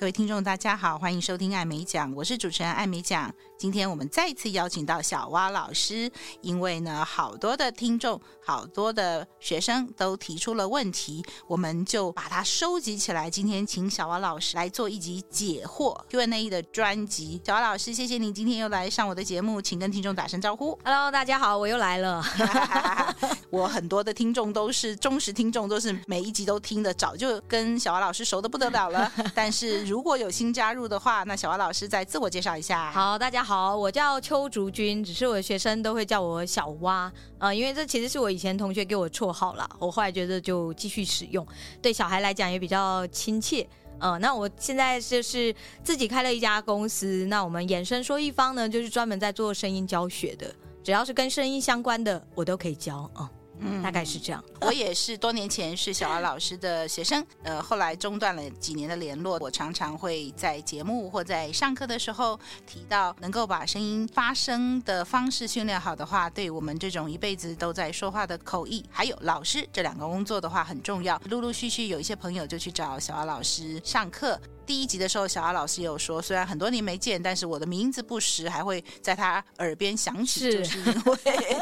[0.00, 3.30] 各位听众，大家好，欢迎收听艾美奖，我是主持人艾美奖。
[3.58, 6.10] 今天我们再次邀请到小蛙老师，
[6.40, 13.28] 因为呢，好多的听众、好多的学生都提出了问题，我们就把它收集起来。
[13.28, 17.38] 今天请小蛙老师来做一集解惑 Q&A 的专辑。
[17.44, 20.78] 小蛙老师，谢谢你今天又来上我的节目，请跟听众打声招呼。
[20.82, 22.24] Hello，大家好，我又来了。
[23.50, 29.12] 我很多的听众都是忠实听众，都是每一集都听的，早就跟小蛙老师熟的不得了了。
[29.34, 32.90] 但是如如果有新加入的话，那小蛙老师再自我介绍一下。
[32.90, 41.46] 好，大家好，我叫邱竹君，只是我的学生都会叫我小蛙，呃，因为这其实是我以前同学给我绰号啦，我后来觉得就继续使用，
[41.82, 43.68] 对小孩来讲也比较亲切。
[43.98, 45.54] 呃，那我现在就是
[45.84, 50.50] 自己开了一家公司，那我们衍生说一方呢，就是专门在做声音教学的，
[50.82, 53.28] 只要是跟声音相关的，我都可以教啊。
[53.30, 54.42] 嗯嗯，大概是这样。
[54.60, 59.38] 我也是多年前是小蛙老师的学生，呃，后来中断了几年的联络。
[59.40, 71.20] 我常常会在节目或在上课的时候提到，能够把声音发声的方式训练好的话，对我们这种一辈子都在说话的口译，还有老师这两个工作的话很重要。
[71.30, 74.38] 陆陆续续有一些朋友就去找小蛙老师上课。
[74.70, 81.58] 第一集的时候，小阿老师也有说，虽然很多年没见，但是我的名字不时还会在他耳边响起，就是因为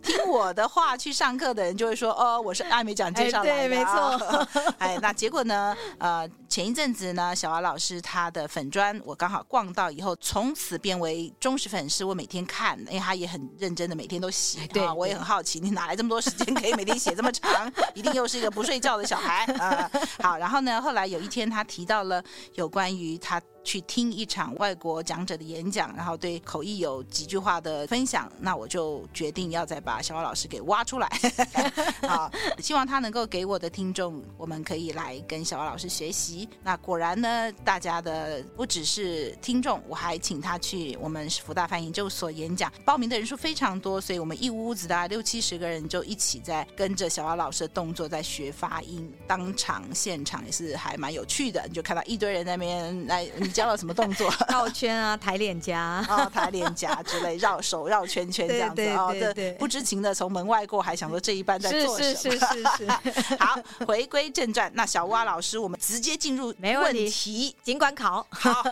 [0.00, 4.48] 听我的话去上课的人就会说，哦，我是艾美奖介绍来的，对，没错。
[4.78, 5.76] 哎，那结果呢？
[5.98, 17.68] 呃，前一阵子呢，小阿老师他的粉砖我刚好逛到以后，从此变为忠实粉丝，我每天看，因为他也很认真的每天都写，对，啊，我也很好奇，你哪来这么多时间可以每天写这么长？
[17.92, 20.00] 一定又是一个不睡觉的小孩啊，呃。
[20.22, 22.22] 好，然后呢，后来有一天他提到了。
[22.54, 23.40] 有关于他。
[23.66, 31.10] 去听一场外国讲者的演讲，然后对口译有几句话的分享，那我就决定要再把小蛙老师给挖出来。
[32.06, 36.48] 好，希望他能够给我的听众，我们可以来跟小蛙老师学习。
[36.62, 53.26] 那果然呢，大家的不只是听众，我还请他去我们福大翻译研究所演讲，报名的人数非常多，所以我们一屋子大概六七十个人就一起在跟着小蛙老师的动作在学发音，当场现场也是还蛮有趣的，你就看到一堆人在那边来。
[53.56, 54.30] 教了什么动作？
[54.52, 62.14] 绕圈啊，抬脸颊，哦，抬脸颊之类， 绕手绕圈圈这样子对对对对哦，这不知情的从门外过，还想说这一班在做什么？
[62.14, 63.36] 是是是是是。
[63.40, 68.26] 好，回归正传，那小蛙老师，我们直接进入问题，尽管考。
[68.30, 68.62] 好，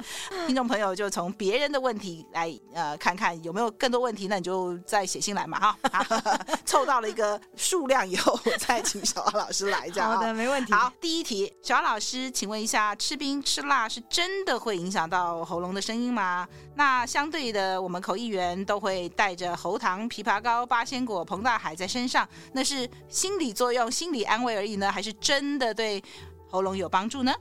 [0.46, 5.78] 听众朋友就从别人的问题来呃看看有没有更多问题，那你就再写信来嘛哈。
[5.92, 6.04] 好，
[6.64, 10.10] 凑到了一个数量以后，我再请小王老师来这样。
[10.12, 10.72] 好的，没问题。
[10.72, 13.88] 好，第一题，小王老师，请问一下，吃冰吃辣。
[13.88, 16.48] 是真的会影响到喉咙的声音吗？
[16.76, 26.02] 那相对的，我们口译员都会带着喉糖、枇杷膏、八仙果、彭大海在身上，那是心理作用、心理安慰而已呢，还是真的对
[26.48, 27.34] 喉咙有帮助呢？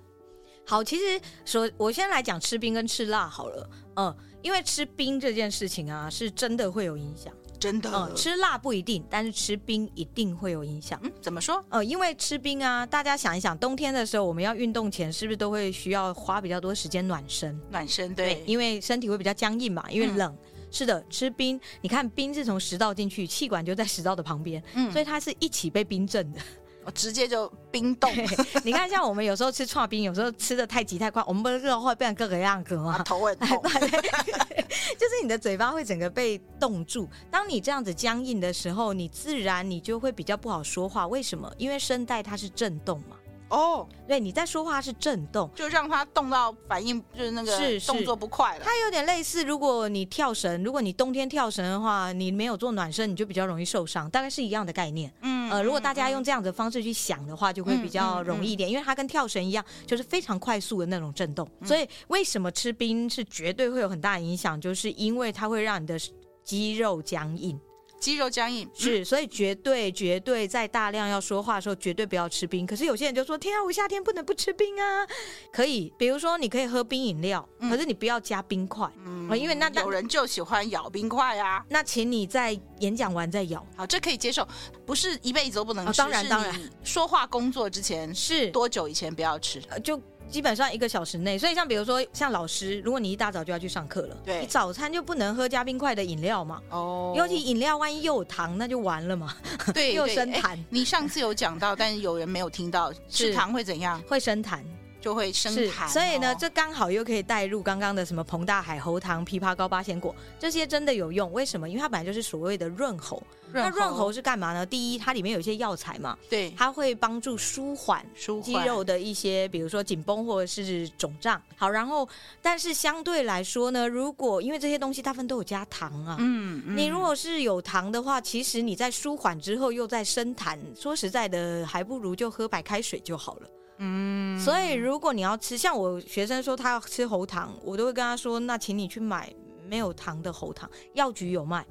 [0.71, 7.33] 好，其实说，我先来讲吃冰跟吃辣好了，嗯，因为吃冰这件事情啊，是真的会有影响。
[7.59, 10.97] 真的，嗯，吃辣不一定，但是吃冰一定会有影响。
[11.03, 11.61] 嗯，怎么说？
[11.67, 17.59] 呃，因为吃冰啊，大家想一想，冬天的时候我们要运动前，是不是都会需要花比较多时间暖身？
[17.69, 20.33] 暖身，对，对，因为身体会比较僵硬嘛，因为冷。
[20.33, 20.37] 嗯、
[20.71, 26.39] 是的，吃冰，你看冰是从食道进去，气管就在食道的旁边，嗯，所以它是一起被冰镇的。
[26.83, 28.11] 我直接就冰冻。
[28.63, 33.01] 你看，像我们有时候吃串冰，有时候吃的太急太快，我们不是会变成各个样子吗？
[33.03, 33.61] 头会痛。
[34.97, 37.07] 就是你的嘴巴会整个被冻住。
[37.29, 41.07] 当你这样子僵硬的时候，你自然你就会比较不好说话。
[41.07, 41.51] 为什么？
[41.57, 43.15] 因为声带它是震动嘛。
[43.51, 48.63] 哦，oh, 对，你在说话是震动，就让它动到反应就是那个是动作不快了。
[48.63, 55.13] 它有点类似，如果你跳绳，如果你冬天跳绳的话，你没有做暖身，你就比较容易受伤，大概是一样的概念。
[55.21, 61.45] 嗯，呃，如果大家用这样的方式去想的话，就会比较容易一点，嗯嗯嗯、因为它跟跳绳一样，就是非常快速的那种震动。
[61.59, 65.99] 嗯、所以为什么吃冰是绝对会有很大影响，就是因为它会让你的
[66.45, 67.59] 肌肉僵硬。
[68.01, 72.65] 肌肉僵硬是，所以绝对绝对在大量要说话的时候，绝对不要吃冰。
[72.65, 75.07] 可是有些人就说：“天啊，我夏天不能不吃冰啊！”
[75.53, 81.63] 可以，比如说你可以喝冰饮料，可是你不要加冰块，嗯，因为那有人就喜欢咬冰块啊。
[81.69, 84.47] 那请你在演讲完再咬，好，这可以接受，
[84.85, 85.99] 不是一辈子都不能吃。
[85.99, 89.61] 当然当然，说话工作之前是多久以前不要吃？
[89.83, 90.01] 就。
[90.31, 96.61] 基本上一个小时内，所以像比如说像老师，如果你一大早就要去上课了，对，你早餐就不能喝加冰块的饮料嘛。
[96.69, 99.35] 哦，尤其饮料万一又有糖，那就完了嘛。
[99.73, 100.57] 对， 又生痰。
[100.69, 104.01] 你上次有讲到，但是有人没有听到， 吃糖会怎样？
[104.03, 104.59] 会生痰。
[105.01, 105.87] 就会生痰。
[105.89, 111.31] 所以呢，这刚好又可以带入刚刚的什么彭大海喉糖、枇杷膏、八仙果，这些真的有用。
[111.33, 111.67] 为什么？
[111.67, 113.21] 因为它本来就是所谓的润喉。
[113.53, 114.65] 那润喉是干嘛呢？
[114.65, 121.41] 第一，它里面有一些药材嘛，对，它会帮助舒缓舒缓肌肉的一些，比如说紧绷或者是肿胀。
[121.57, 122.07] 好，然后
[122.41, 133.49] 但是相对来说呢，如果因为这些东西大部分都有加糖啊，嗯，嗯，你如果是有糖的话，其实你在舒缓之后又在生痰，说实在的，还不如就喝白开水就好了。
[133.83, 139.33] 嗯，所以如果你要吃，像我学生说他要吃喉糖，我都会跟他说，那请你去买
[139.67, 141.65] 没有糖的喉糖，药局有卖。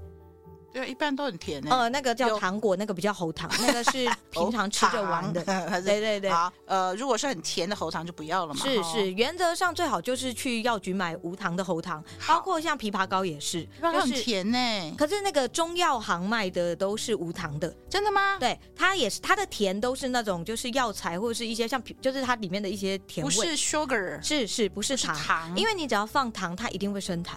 [0.72, 1.70] 对，一般都很甜的。
[1.70, 5.42] 呃，那个叫糖果，那个比较喉糖， 那个是平常吃着玩的。
[5.82, 6.30] 对对对。
[6.30, 8.60] 好，呃，如果是很甜的喉糖就不要了嘛。
[8.60, 13.66] 是是，原则上最好就是去药局买无糖的喉糖，包括像枇杷膏也是。
[13.80, 14.58] 枇杷膏很甜呢。
[14.96, 18.38] 可是那个中药行卖的都是无糖的，真的吗？
[18.38, 23.32] 对，它也是，它的甜都是那种就是药材或者是一些像，就是它里面的一些甜味。
[23.32, 27.32] 不是 sugar，是是，不是糖，因为你只要放糖，它一定会生痰。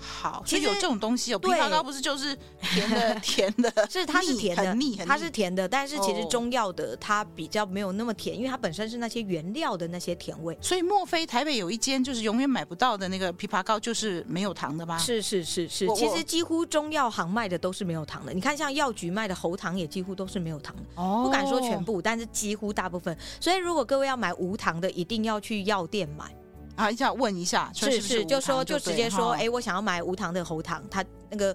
[0.00, 1.38] 好，其实有这种东西哦。
[1.38, 5.68] 枇杷膏不是就是甜的， 甜的，是它是甜的，它是甜的。
[5.68, 10.56] 但是其实中药的它比较没有那么甜，因为它本身是那些原料的那些甜味。
[10.60, 14.98] 所以莫非台北有一间就是永远买不到的那个枇杷膏就是没有糖的吗？
[14.98, 18.32] 是是是是，其实几乎中药行卖的都是没有糖的。
[18.32, 20.82] 你看像药局卖的喉糖也几乎都是没有糖的。
[20.94, 23.16] 哦，不敢说全部，但是几乎大部分。
[23.40, 26.34] 所以如果各位要买无糖的，一定要去药店买。
[26.80, 31.54] 啊，要问一下，是是，是，就说就直接说，哎，我想要买无糖的喉糖，他那个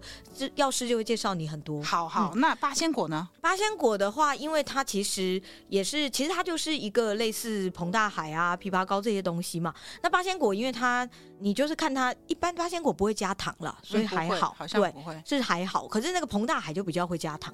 [0.54, 1.82] 药师就会介绍你很多。
[1.84, 3.28] 好好，那八仙果呢？
[3.42, 9.74] 八仙果的话，因为它其实也是，其实它就是一个类似膨大海啊、枇杷膏这些东西嘛。
[10.04, 11.08] 那八仙果，因为它
[11.40, 15.88] 你就是看它一般八仙果不会加糖了，所以还好，好像不会，是还好。
[15.88, 17.54] 可是那个膨大海就比较会加糖。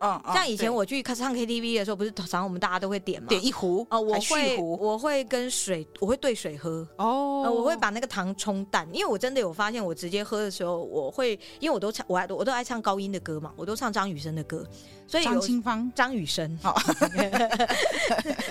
[0.00, 3.28] 嗯，像以前我去唱 KTV 的时候，不是常常我们大家都会点嘛？
[3.28, 6.86] 点一壶哦，我会我会跟水，我会兑水喝。
[6.96, 14.66] 哦，我会把那个糖冲淡，因为我真的有发现，我直接喝的时候，我会因为我都唱我爱我都爱唱高音的歌嘛，我都唱张雨生的歌，
[15.06, 15.90] 所以张清芳。
[15.94, 16.58] 张雨生，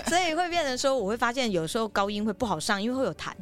[0.08, 3.32] 所以会变成说，我会发现有时候高音会不好上，因为会有痰。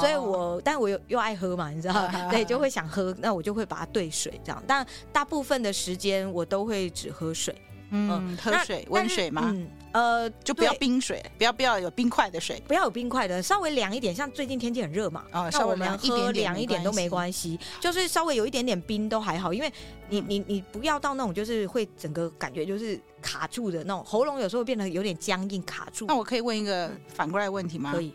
[0.00, 4.62] 所以我，但我又又爱喝嘛，你知道， 对，就会想喝，那我就会把它兑水这样。
[4.66, 7.54] 但大部分的时间我都会只喝水，
[7.90, 9.42] 嗯，喝水，温水吗？
[9.46, 14.14] 嗯，呃，就不要冰水，不要不要有冰块的水，不要有冰块的，稍微凉一点。
[14.14, 19.72] 像最近天气很热嘛，哦，那我们喝凉一点都没关系，就是稍微有一点点冰都还好，因为
[20.08, 26.06] 你你你不要到那种就是会整个感觉就是卡住的那种，喉咙有时候变得有点僵硬卡住。
[26.06, 27.92] 那我可以问一个反过来问题吗？
[27.92, 28.14] 可以。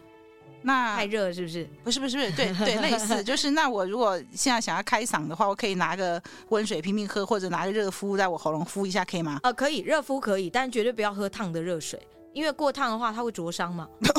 [0.62, 1.70] 那太热是不是？
[1.84, 9.40] 不是不是不是，对 对，类似就是那我如果现在想要开嗓的话，我可以拿个温水拼命喝，或者拿个热敷在我喉咙敷一下，可以吗？
[9.44, 12.00] 呃，可以，热敷可以，但绝对不要喝烫的热水，
[12.34, 13.88] 因为过烫的话它会灼伤嘛。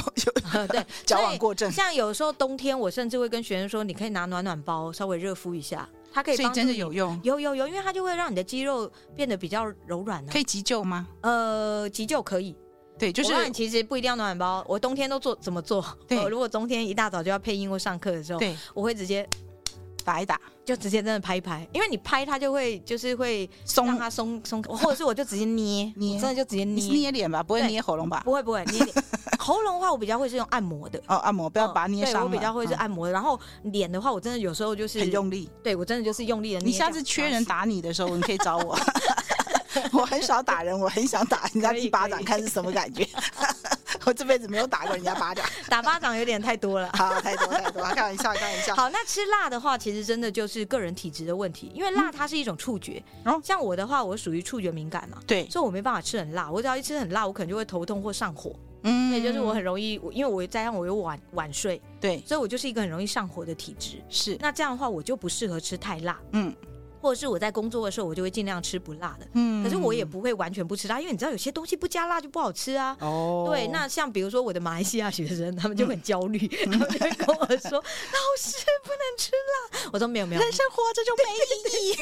[0.68, 1.70] 对，矫枉过正。
[1.70, 6.36] 像有时候冬天，我甚至会跟学生说，你可以拿暖暖包稍微热敷一下，它可以。
[6.36, 7.20] 所以真的有用？
[7.22, 10.24] 有有有，因为它就会让你的肌肉变得比较柔软。
[10.26, 11.06] 可以急救吗？
[11.20, 12.56] 呃，急救可以。
[12.98, 15.84] 对，就是其实不一定要暖暖包，我冬天都做怎么做？
[16.06, 19.28] 对，如果冬天一大早就要配音或上课的时候，对，我会直接
[20.04, 26.84] 打一打，就直接真的拍一拍，因为你拍它就会就是会松，让它松松，或者是我就直接捏 捏，真的就直接捏。
[26.88, 28.20] 捏脸吧，不会捏喉咙吧？
[28.24, 29.04] 不会不会捏脸，
[29.38, 32.24] 喉咙的话我比较会是用按摩的，哦，按摩不要把它捏伤。
[32.24, 36.66] 我比较会是按摩的，然后脸的话我真的有时候就是很用力，对我真的就是用力的捏。
[36.66, 38.76] 你下次缺人打你的时候，你可以找我。
[39.92, 43.06] 我很少打人，我很想打人家一巴 掌，看是什么感觉。
[44.04, 48.74] 我这辈子没有打过人家巴掌，打巴掌有点太多了，好，太多太多，开玩笑，开玩笑。
[48.74, 53.02] 好，那吃辣的话，其实真的就是个人体质的问题，因为辣它是一种触觉。
[53.24, 56.50] 嗯，像我的话，我属于触觉敏感嘛，对，所以我没办法吃很辣。
[56.50, 58.54] 我只要一吃很辣，我可能就会头痛或上火。
[58.84, 64.02] 嗯，也就是我很容易，因为我加上我又晚晚睡，对，所以我就是一个很容易上火的体质。
[64.08, 66.18] 是，那这样的话，我就不适合吃太辣。
[66.32, 66.54] 嗯。
[67.00, 69.26] 或者是我在工作的时候，我就会尽量吃不辣的。
[69.34, 72.96] 嗯，可是我也不会完全不吃辣，因为你知道有些东西不加辣就不好吃啊。
[73.00, 81.96] 哦，对，那像比如说我的马来西亚学生，他们就很焦虑，他们就会跟我说：“老师不能吃辣。”我说：“没有没有，人生活着就没意义。”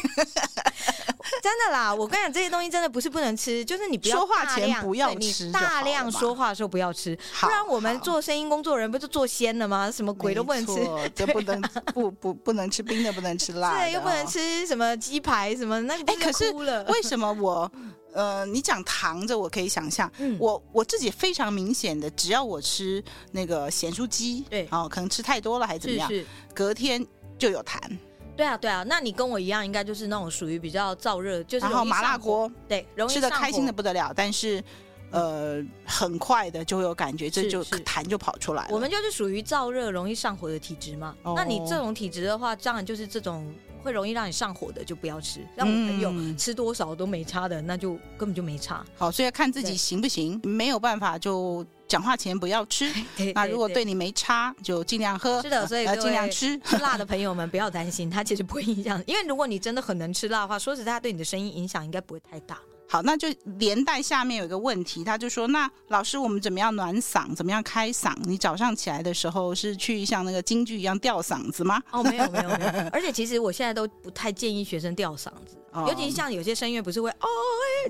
[1.43, 9.91] 真的啦，我跟你讲，这些东西真的不是不能吃，就是你不要说话前不要吃，大量说话的时候不要吃，不然我们做声音工作人不就做仙了吗？
[9.91, 10.73] 什么鬼都不能吃，
[11.15, 11.61] 这不能
[11.93, 16.51] 不不不能吃冰的，不能吃辣的，又不能吃什么鸡排什么那哎，可是
[16.89, 17.71] 为什么我
[18.13, 26.11] 呃，你讲糖这我可以想象，我我自己非常明显的，只要我吃那个咸酥鸡，对，哦，可能吃太多了还是怎么样，
[26.55, 27.05] 隔天
[27.39, 27.79] 就有痰。
[28.37, 34.63] 对啊，对啊，那你跟我一样，应该就是那种属于比较燥热，就是然后麻辣锅，对，吃的开心的不得了，但是
[35.11, 38.69] 呃，很快的就会有感觉，这就痰就跑出来了。
[38.71, 41.15] 我们就是属于燥热容易上火的体质嘛。
[41.23, 43.51] 哦、那你这种体质的话，当然就是这种
[43.87, 45.41] 会容易让你上火的就不要吃。
[45.55, 48.85] 让我朋友吃多少都没差的，那就根本就没差。
[48.97, 52.93] 好，所以要看自己行不行，没有办法就讲话前不要吃。
[53.33, 55.41] 那如果对你没差，就尽量喝。
[55.41, 56.59] 是的，所以要尽量吃。
[56.61, 59.01] 吃辣的 朋友们不要担心，它其实不会影响。
[59.07, 62.59] 因为如果你真的很能吃辣的话，说实在，它对你的声音影响应该不会太大。
[62.89, 63.29] 好，那就
[63.59, 67.35] 连带下面有一个问题，他就说：那老师，我们怎么样暖嗓？
[67.35, 68.15] 怎么样开嗓？
[68.25, 71.83] 你早上起来的时候是去像那个京剧一样吊嗓子吗？
[71.91, 72.89] 哦，没有，没有，没有。
[72.93, 77.27] 而且其实我现在都不太建议学生吊嗓子， 哦、尤其像有些声乐不是会哦，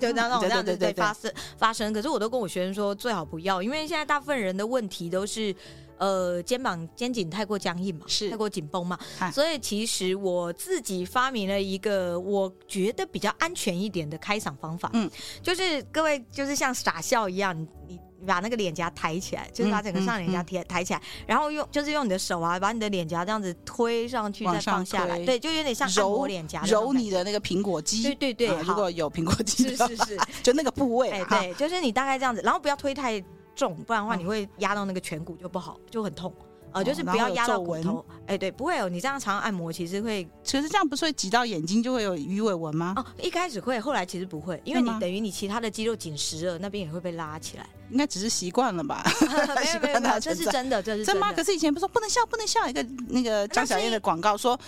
[0.00, 1.92] 就那种这样子在发声发声。
[1.92, 5.54] 可是我都跟我学生说，最好不要，因为现在大部分人的问题都是。
[5.98, 8.30] 呃，肩膀肩颈太过僵硬嘛，是。
[8.30, 15.10] 太过紧绷嘛，啊、所以其实我自己发明了一个我觉得比较安全一点的开嗓方法，嗯，
[15.42, 33.22] 就是各位就是像傻笑一样，你你把那个脸颊抬起来，就是把整个上脸颊抬抬起来，然后用就是用你的手啊，把你的脸颊这样子推上去，再放下来，对，就有点像按摩脸颊，揉你的那个苹果肌，对对对，啊、如果有苹果肌，是是是， 就那个部位，哎，对，就是你大概这样子，然后不要推太。
[33.56, 36.32] 重，不然的话你会压到那个颧骨就不好，就很痛。
[36.72, 38.04] 呃，就是不要压到骨头。
[38.26, 38.86] 哎，对，不会有。
[38.86, 42.92] 你这样常常按摩，其实会，其实这样不是会挤到眼睛就会有鱼尾纹吗？
[42.98, 47.66] 哦，一开始会，后来其实不会，因为你等于你其他的肌肉紧实了，那边也会被拉起来。
[47.90, 49.02] 应该只是习惯了吧？
[49.56, 51.32] 没有没有没有，这是真的，这是真的。
[51.32, 52.68] 可是以前不是说不能笑，不能笑。
[52.68, 54.58] 一个那个张小燕的广告说，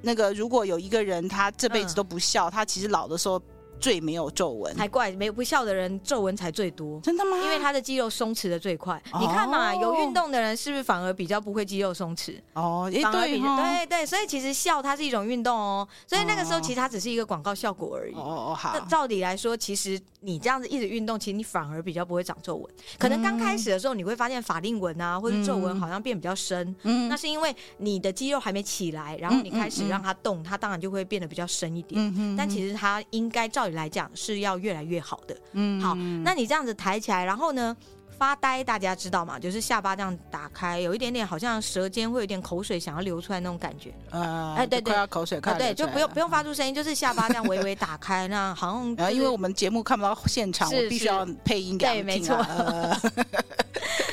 [0.00, 3.40] 那个如果有一个人他这辈子都不笑，他其实老的时候。
[3.82, 5.10] 最没有皱纹，才怪！
[5.10, 7.36] 没有不笑的人皱纹才最多，真的吗？
[7.36, 8.94] 因为他的肌肉松弛的最快。
[9.12, 12.36] 哦、你看嘛，有运动的人是不是反而比较不会肌肉松弛？
[12.52, 15.86] 哦，反而比对、哦、对对，所以其实笑它是一种运动哦。
[16.06, 18.14] 所以那个时候其实它只是一个广告效果而已。
[18.14, 18.70] 哦哦好。
[18.72, 22.74] 那照理来说，其实你这样子一直运动，其实你反而比较不会长皱纹。
[22.98, 26.74] 可能刚开始的时候你会发现法令纹啊，或者皱纹好像变比较深。
[26.84, 27.10] 嗯。
[27.10, 32.00] 那是因为你的肌肉还没起来，然后你开始让它动，它当然就会变得比较深一点。
[32.00, 32.36] 嗯嗯。
[32.36, 34.62] 但其实它应该照理来讲是要。
[34.62, 37.76] 越来越好的，嗯，好，那你这样子抬起来，然后呢，
[38.22, 39.36] 发呆，大家知道吗？
[39.36, 52.36] 就是下巴这样打开，有一点点好像舌尖会有点口水想要流出来那种感觉，呃，哎，对对，要口水，啊，对，就不用不用发出声音，就是下巴这样微微打开，那好像， 然后因为我们节目看不到现场，我必须要配音给你听，对，没错。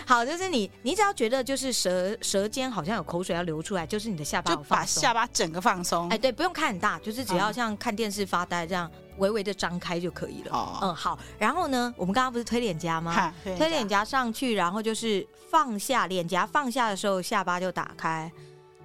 [0.07, 6.09] 好，就是你，你只要觉得就是舌舌尖好像有口水要流出来，就是你的下巴就把下巴整个放松。
[6.09, 8.89] 哎，对，不用看很大，就是只要像看电视发呆这样。
[9.19, 10.51] 微微的张开就可以了。
[10.51, 11.19] 哦，嗯，好。
[11.38, 13.33] 然后呢，我们刚刚不是推脸颊吗？
[13.43, 18.31] 推脸颊上去，然后就是放下脸颊，放下的时候下巴就打开，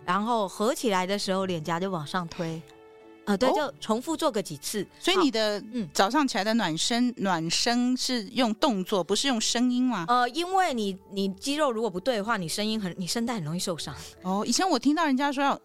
[0.05, 2.61] 然后合起来的时候脸颊就往上推。
[3.27, 4.87] 呃，对，就重复做个几次。
[4.99, 10.05] 所以你的嗯，早上起来的暖身，暖身是用动作，不是用声音吗？
[10.09, 13.95] 呃，因为你你肌肉如果不对的话，你声音很，你声带很容易受伤。
[14.21, 15.59] 哦，以前我听到人家说要。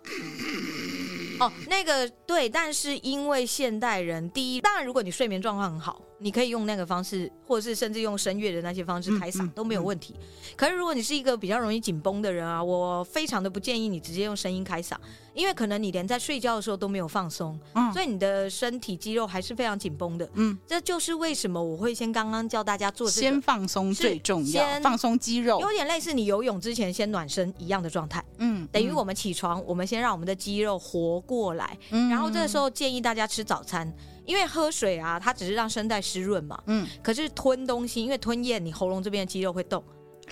[1.40, 6.02] 哦，那个对，但是因为现代人，第一，当然如果你睡眠状况很好。
[6.20, 10.14] 你可以用那个方式，或者是甚至用声乐的那些方式开嗓、嗯嗯、都没有问题。
[10.56, 14.96] 可是如果你是一个比较容易紧绷的人啊，我非常的不建议你直接用声音开嗓，
[15.34, 20.30] 因为可能你连在睡觉的时候都没有放松，嗯，所以你的身体肌肉还是非常紧绷的。
[20.34, 28.24] 嗯，这就是为什么我会先刚刚教大家做这个，先放松最重要，先放松肌肉，有点类似你游泳之前先暖身一样的状态。
[28.40, 33.94] 嗯，等于我们起床，我们先让我们的肌肉活过来，嗯，然后这个时候建议大家吃早餐。
[34.30, 36.62] 因为喝水啊，它只是让声带湿润嘛。
[36.68, 36.88] 嗯。
[37.02, 39.84] 可是吞东西，因为吞咽，你喉咙这边的肌肉会动，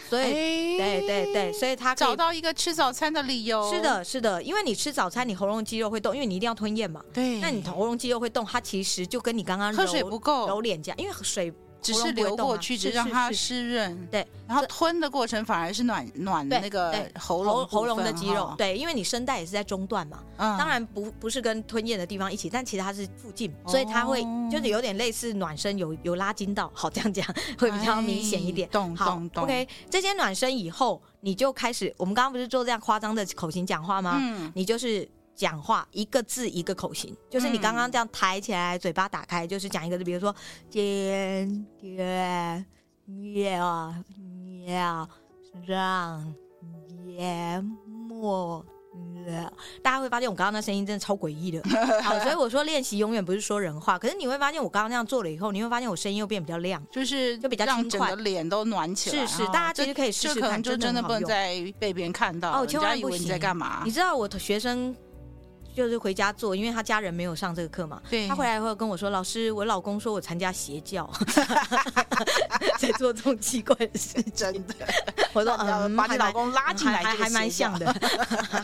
[0.08, 3.74] 所以，欸、对对对，所以它找到一个吃早餐的理由。
[3.74, 7.04] 是的，是的，因为你吃早餐，你喉咙肌肉会动，因为你一定要吞咽嘛。
[7.12, 7.40] 对。
[7.40, 11.52] 那你喉咙肌肉会动，它其实就跟你刚刚喝水不够揉脸颊，因为水。
[11.94, 14.08] 只是流过去，只让它湿润。
[14.12, 18.54] 对，然后吞的过程反而是暖暖那个喉咙喉咙的肌肉。
[18.58, 27.26] 对，因为你声带也是在中段嘛，当然不不是跟吞咽的地方一起，但其实它是附近，所以它会就是有点类似暖身，有有拉筋到，好这样讲
[27.58, 28.68] 会比较明显一点。
[28.70, 29.44] 懂懂懂。
[29.44, 34.18] OK，这些暖身以后，你就开始，我们刚刚不是做这样夸张的口型讲话吗？
[34.20, 35.08] 嗯，你就是。
[35.38, 40.36] 讲话一个字一个口型，就是你刚刚这样抬起来，嘴巴打开，就是讲一个字，比如说
[40.68, 42.66] 尖尖
[43.46, 43.94] 要
[44.66, 45.08] 要
[45.68, 46.34] 让
[47.16, 47.64] 淹
[48.10, 48.66] 没
[49.28, 49.54] 了，
[49.84, 51.62] 大家会发现我刚刚那声音真的超诡异的。
[52.02, 59.28] 好， 所以我说练习永远不是说人话，可是你会发现我刚刚那样做了以后，你会发现我声音又变比较亮，就是就比较轻快，整个脸都暖起来。
[59.28, 63.84] 是是，大家其实可以试试看，就真的不能再被别人看到，哦，千万不行，你在干嘛？
[63.86, 64.96] 你知道我的学生。
[65.78, 68.02] 就是回家做，因为他家人没有上这个课嘛。
[68.10, 68.28] 对。
[68.28, 71.08] 他回来后跟我说：“老师，我老公说我参加邪教，
[72.80, 74.74] 在做这种奇怪的事，真的。”
[75.34, 77.94] 我说：“嗯，把你老公拉进来还还蛮像的，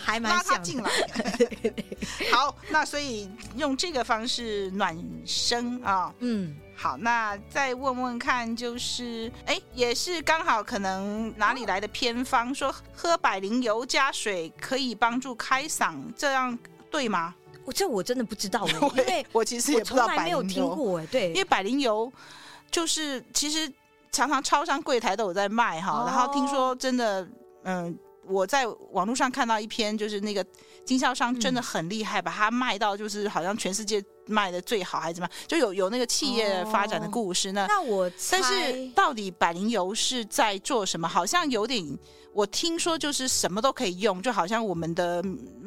[0.04, 0.50] 还蛮 像的。
[0.50, 0.90] 拉他进来。
[2.34, 6.12] 好，那所以用这个方式暖身啊。
[6.18, 6.56] 嗯。
[6.76, 16.58] 好，那再问问看，就是哎，也是刚好可能哪里来的偏方，说喝百灵油加水可以帮助开嗓，这样
[16.94, 17.34] 对吗？
[17.66, 21.06] 我这我真的不知道， 因为我其实也不知道，从来没有听过哎。
[21.08, 22.12] 对，因为百灵油
[22.70, 23.72] 就是其实
[24.12, 27.28] 常常超商柜台都有在卖哈，然后听说真的，
[27.64, 27.98] 嗯，
[28.28, 30.46] 我在网络上看到一篇，就是那个
[30.86, 34.04] 经销商真的很厉害，把它卖到就是好像全世界。
[34.26, 35.38] 卖的最好还是怎么样？
[35.50, 37.66] 就有有那个企业发展的故事呢？
[37.68, 41.06] 那我但是到底百灵油是在做什么？
[41.06, 41.86] 好像有点，
[42.34, 45.24] 我听说就是什么都可以用，就好像我们的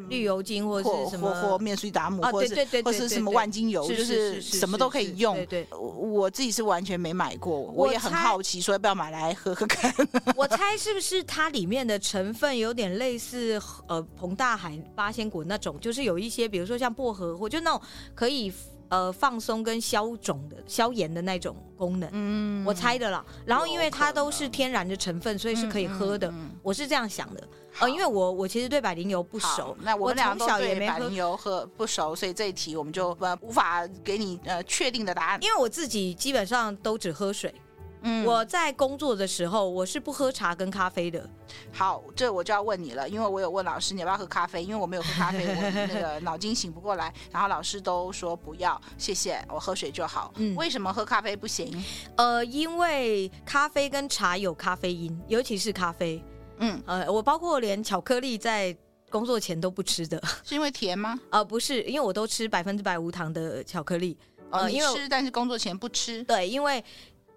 [0.08, 5.34] 绿油精或者是什么或或面须达姆，或者是或是什么万金油，就是什么都可以用。
[5.36, 9.94] 对对，我自己是完全没买过，我也很好奇，说要不要买来喝喝看。
[10.36, 17.80] 我猜是不是它里面的成分有点类似呃彭大海八仙果那种，就是有一些比如说像薄荷，或就那种
[18.14, 18.52] 可以。
[18.88, 23.24] 呃，放松跟消肿的、消炎的那种功能，嗯，我猜的啦。
[23.44, 26.32] 然后因为它都是天然的成分，所以是可以喝的。
[26.62, 27.48] 我是这样想的。
[27.78, 35.38] 呃，因为我我其实对百灵油不熟，那我从小也没百灵油喝不熟，所以这一题我们就呃无法给你呃确定的答案。
[35.42, 37.54] 因为我自己基本上都只喝水。
[38.02, 41.28] 嗯，我在工作的时候，我是不喝茶跟咖啡的。
[41.72, 47.12] 好，这我就要问你了，因为我有问老师你要不要喝咖啡，因为我没有喝咖啡，我那个脑筋醒不过来。
[47.32, 50.32] 然后老师都说不要，谢谢，我喝水就好。
[50.36, 51.84] 嗯，为什么喝咖啡不行？
[52.16, 56.22] 呃，因为咖啡跟茶有咖啡因，尤其是咖啡。
[56.58, 58.76] 嗯，呃，我包括连巧克力在
[59.10, 61.18] 工作前都不吃的，是因为甜吗？
[61.30, 64.16] 呃，不是，因为我都吃百分之百无糖的巧克力。
[64.50, 66.22] 呃，你吃，但是工作前不吃。
[66.22, 66.84] 对，因为。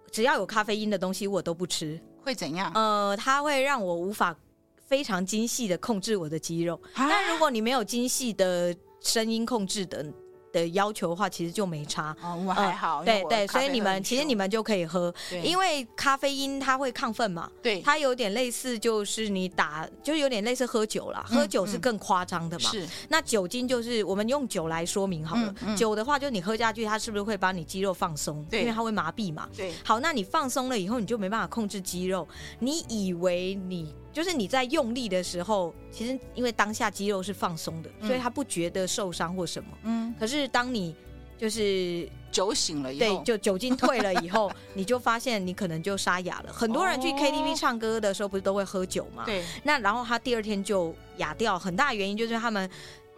[0.10, 2.00] 只要有咖啡因的东西，我都不吃。
[2.22, 2.72] 会怎样？
[2.74, 4.36] 呃，它会让我无法
[4.76, 6.76] 非常精细的控制我的肌肉。
[6.94, 10.06] 啊、但如果你没有精细的声音控制的。
[10.52, 12.16] 的要求的话，其实就没差。
[12.22, 13.04] 哦，我还好。
[13.04, 17.50] 对对，所以你们其实你们就可以喝，因为咖啡因它会亢奋嘛。
[17.62, 21.24] 对，它有点类似，就是你打，就是有点类似喝酒啦。
[21.28, 22.70] 喝酒是更夸张的嘛。
[22.70, 22.88] 是。
[23.10, 25.76] 那酒精就是我们用酒来说明好了。
[25.76, 28.44] 酒的话，就你喝下去，它是不是会把你肌肉放松？
[28.50, 29.48] 对，因为它会麻痹嘛。
[29.56, 29.74] 对。
[29.84, 32.28] 好，那你放松了以后，你就没办法控制肌肉。
[32.60, 33.94] 你以为你。
[34.12, 39.70] 就是你在用力的时候，其实因为当下肌肉是放松的，嗯、所以他不觉得受伤或什么。
[39.84, 40.14] 嗯。
[40.20, 40.96] 可是当你
[41.38, 46.52] 就是酒醒了以后，对，就酒精退了以后， 你就发现你可能就沙哑了。
[46.52, 49.24] 很多人去 KTV 唱歌的时候，不是都会喝酒吗？
[49.26, 49.44] 对。
[49.64, 52.70] 那然后他第二天就哑掉，很大原因就是他们。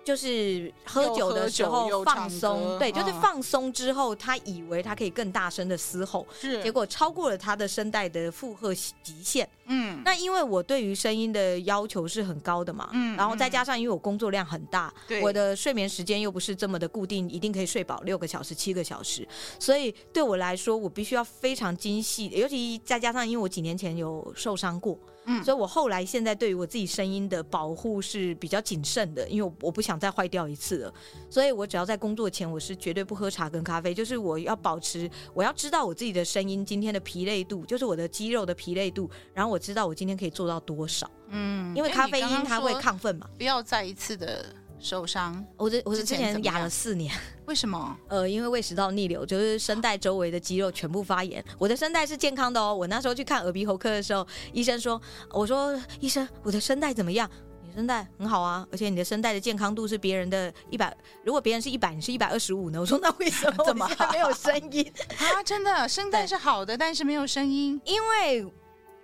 [0.04, 9.48] 就是喝酒的时候放松，对，就是放松之后，他以为他可以更大声的嘶吼，是，结果超过了他的声带的负荷极限。
[9.68, 19.26] 嗯，那因为我对于声音的要求是很高的嘛，嗯，然后再加上因为我工作量很大，对，我的睡眠时间又不是这么的固定，一定可以睡饱六个小时、七个小时，
[19.60, 24.98] 所以对我来说，我必须要非常精细，尤其再加上因为我几年前有受伤过。
[25.40, 30.94] 嗯，所以我后来现在对于我自己声音的保护是比较谨慎的，因为我不想再坏掉一次了。
[31.30, 41.10] 所以我只要在工作前，我是绝对不喝茶跟咖啡，就是我要保持，我要知道我自己的声音今天的疲累度，就是我的肌肉的疲累度，然后我知道我今天可以做到多少。
[41.30, 44.46] 嗯，因为咖啡因它会亢奋嘛，不要再一次的。
[44.84, 47.16] 受伤，我这我之前哑了四年，
[47.52, 47.98] 为什么？
[48.08, 51.44] 呃，因为胃食道逆流，就是声带周围的肌肉全部发炎。
[51.60, 52.74] 我的声带是健康的哦。
[52.74, 55.00] 我那时候去看耳鼻喉科的时候，医生说
[55.34, 57.30] ：“我说医生，我的声带怎么样？
[57.62, 63.66] 你声带很好啊，而且你的声带的健康度是别人的一百，如果别人是一百，你是一百二十五呢？”我说：“那为什么？
[63.66, 65.44] 怎么还没有声音啊？
[65.44, 68.50] 真的，声带是好的，但是没有声音，因为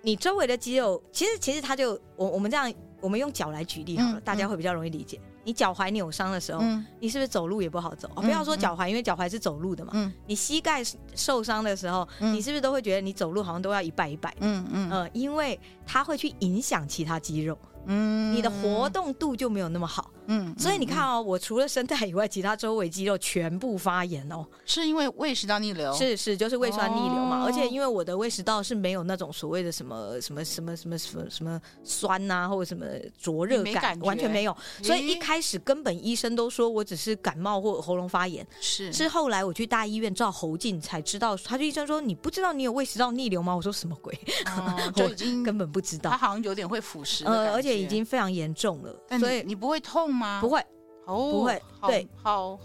[0.00, 8.06] 你周围的肌肉，其实其实它就我我们这样，我们用脚来举例好了，大家会比较容易理解。”你脚踝扭伤的时候，嗯、你是不是走路也不好走？
[8.14, 9.92] 哦、不要说脚踝，嗯、因为脚踝是走路的嘛。
[9.94, 10.82] 嗯、你膝盖
[11.14, 14.30] 受伤的时候，嗯、你是不是都会觉得你走路好像都要一摆一摆？
[14.40, 17.56] 嗯嗯，呃，因为它会去影响其他肌肉，
[17.86, 20.10] 嗯，你的活动度就没有那么好。
[20.28, 25.92] 嗯，所以你看哦，我除了声带以外，其他周围肌肉全部发炎哦，是因为胃食道逆流？
[25.94, 27.42] 是是，就是胃酸逆流嘛。
[27.44, 32.84] 而且因为我的胃食道是没有那种所谓的什么什么什么什么什么什么酸呐，或者什么
[33.18, 34.56] 灼热感，完全没有。
[34.82, 38.46] 所以一开始根本医生都说我只是感冒或喉咙发炎。
[38.60, 43.56] 是是，后来我去大医院照喉镜才知道，他就医生说，你不知道你有胃食道逆流吗？
[43.56, 44.12] 我说什么鬼？
[44.94, 46.10] 就已经根本不知道。
[46.10, 48.94] 他好像有点会腐蚀，呃，而且已经非常严重了。
[49.18, 50.40] 所以你不会痛吗？
[50.40, 50.60] 不会，
[51.06, 52.58] 哦，不会，对，好，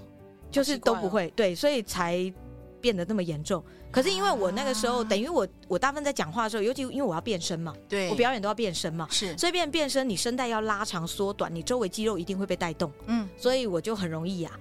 [0.51, 2.33] 就是都不会，对，所以才
[2.81, 3.63] 变得那么严重。
[3.91, 14.51] 可是因为我那个时候，等于我我大部分在讲话的时候，尤其因为我要变身嘛，对，我表演都要变身嘛，是，所以变变身，你声带要拉长缩短，你周围肌肉一定会被带动，嗯，所以我就很容易呀。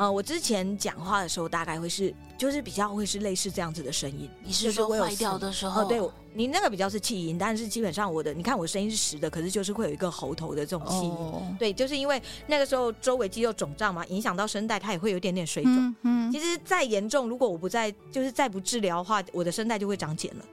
[0.00, 4.26] 呃，我之前讲话的时候，大概会是，就是比较会是类似这样子的声音。
[4.42, 5.82] 你是说坏掉的时候？
[5.82, 6.00] 哦，对，
[6.32, 11.10] 你那个比较是气音，但是基本上我的，你看我声音是实的，可是就是会有一个喉头的这种气音。
[11.10, 15.74] 哦、对，就是因为那个时候周围肌肉肿胀嘛，影响到声带，它也会有一点点水肿。
[15.76, 20.44] 嗯，嗯，其实再严重，如果我不再就是再不治疗的话，我的声带就会长茧了。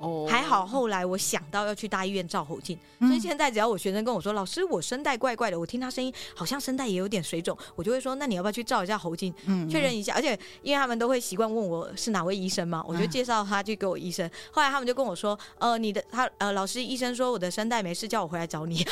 [0.00, 10.14] 哦，还好，后来我想到要去大医院照喉镜，嗯、所以现在只要我学生跟我说，老师，我声带怪怪的，我听他声音好像声带也有点水肿，我就会说，那你要不要去照一下喉镜，嗯，确认一下？
[10.14, 14.26] 而且因为他们都会习惯问我是哪位医生嘛，我就介绍他去给我医生。
[14.26, 18.84] 嗯、后来他们就跟我说，呃，你的他呃，老师医生说我的声带没事，叫我回来找你。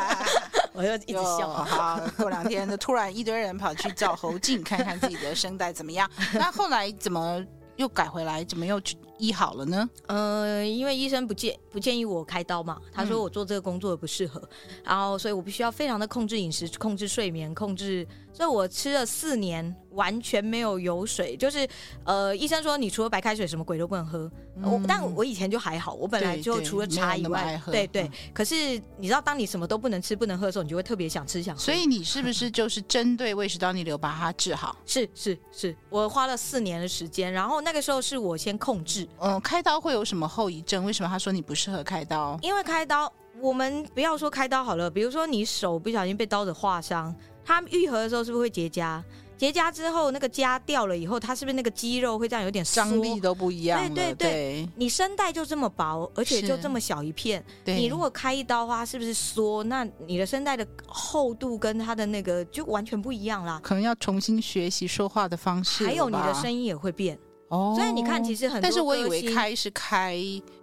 [0.72, 1.48] 我就一直笑。
[1.48, 6.08] 好，过两天就突然一堆人跑去照喉镜，看看自己的声带怎么样。
[6.34, 7.44] 那后来怎么
[7.80, 8.44] 又改回来？
[8.44, 8.96] 怎么又去？
[9.18, 9.90] 医好了呢？
[10.06, 18.06] 呃，因为医生不建不建议我开刀嘛，他说我做这个工作不适合，嗯、然后所以我必须要非常的控制饮食、控制睡眠、控制，
[18.40, 21.68] 所以我吃了四年完全没有油水，就是
[22.04, 24.30] 呃，医生说你除了白开水什么鬼都不能喝。
[24.56, 28.10] 嗯、我但我以前就还好，我本来就除了茶以外，对对，对。
[28.32, 31.60] 可是你知道，当你什么都不能吃、不能喝的时候，你就会特别想吃想喝。
[31.60, 34.74] 所以你是不是 就是针对胃食道逆流把它治好？
[34.86, 39.06] 是是是，我花了四年的时间，然后那个时候是我先控制。
[39.18, 40.82] 嗯，开刀会有什么后遗症？
[40.86, 42.38] 为什么他说你不适合开刀？
[42.40, 47.14] 因为开刀，我们不要说开刀好了，比如说你手不小心被刀子划伤，
[47.50, 49.02] 它愈合的时候是不是会结痂？
[49.36, 53.80] 结痂之后，那个痂掉了以后，它是不是那个肌肉会这样有点张力都不一样？
[53.92, 59.64] 对对对，对你声带就这么薄，而且就这么小一片，你如果开一刀的话，是不是缩？
[59.64, 63.58] 那你的声带的厚度跟它的那个就完全不一样啦。
[63.64, 67.18] 可能要重新学习说话的方式，还有你的声音也会变。
[67.48, 70.16] 哦，所以你看，其实很多，但是我以为开是开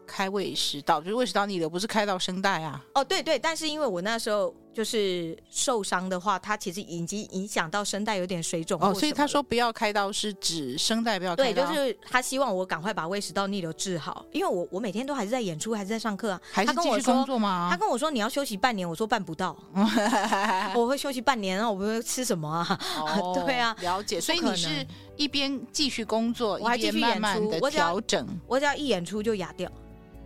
[0.07, 2.81] 开胃食道，就是胃食道逆流，不是开到声带啊。
[2.95, 4.55] 哦，对对，但是因为我那时候。
[4.77, 8.79] 就是受伤的话，它其实已经影响到声带有点水肿。
[8.79, 11.65] 哦，所以他说不要开刀是指声带不要开刀。
[11.65, 16.39] 对，就是他希望我赶快把胃食道逆流治好，因为我我每天都还是在演出，还是在上课啊。
[16.51, 17.69] 还是继续工作吗？
[17.71, 19.57] 他跟我说你要休息半年，我说办不到。
[20.77, 22.79] 我会休息半年，然后我不会吃什么啊？
[22.99, 24.21] 哦、 对啊，了解。
[24.21, 28.27] 所以你是一边继续工作，我还继续慢慢的调整。
[28.45, 29.67] 我只要一演出就哑掉。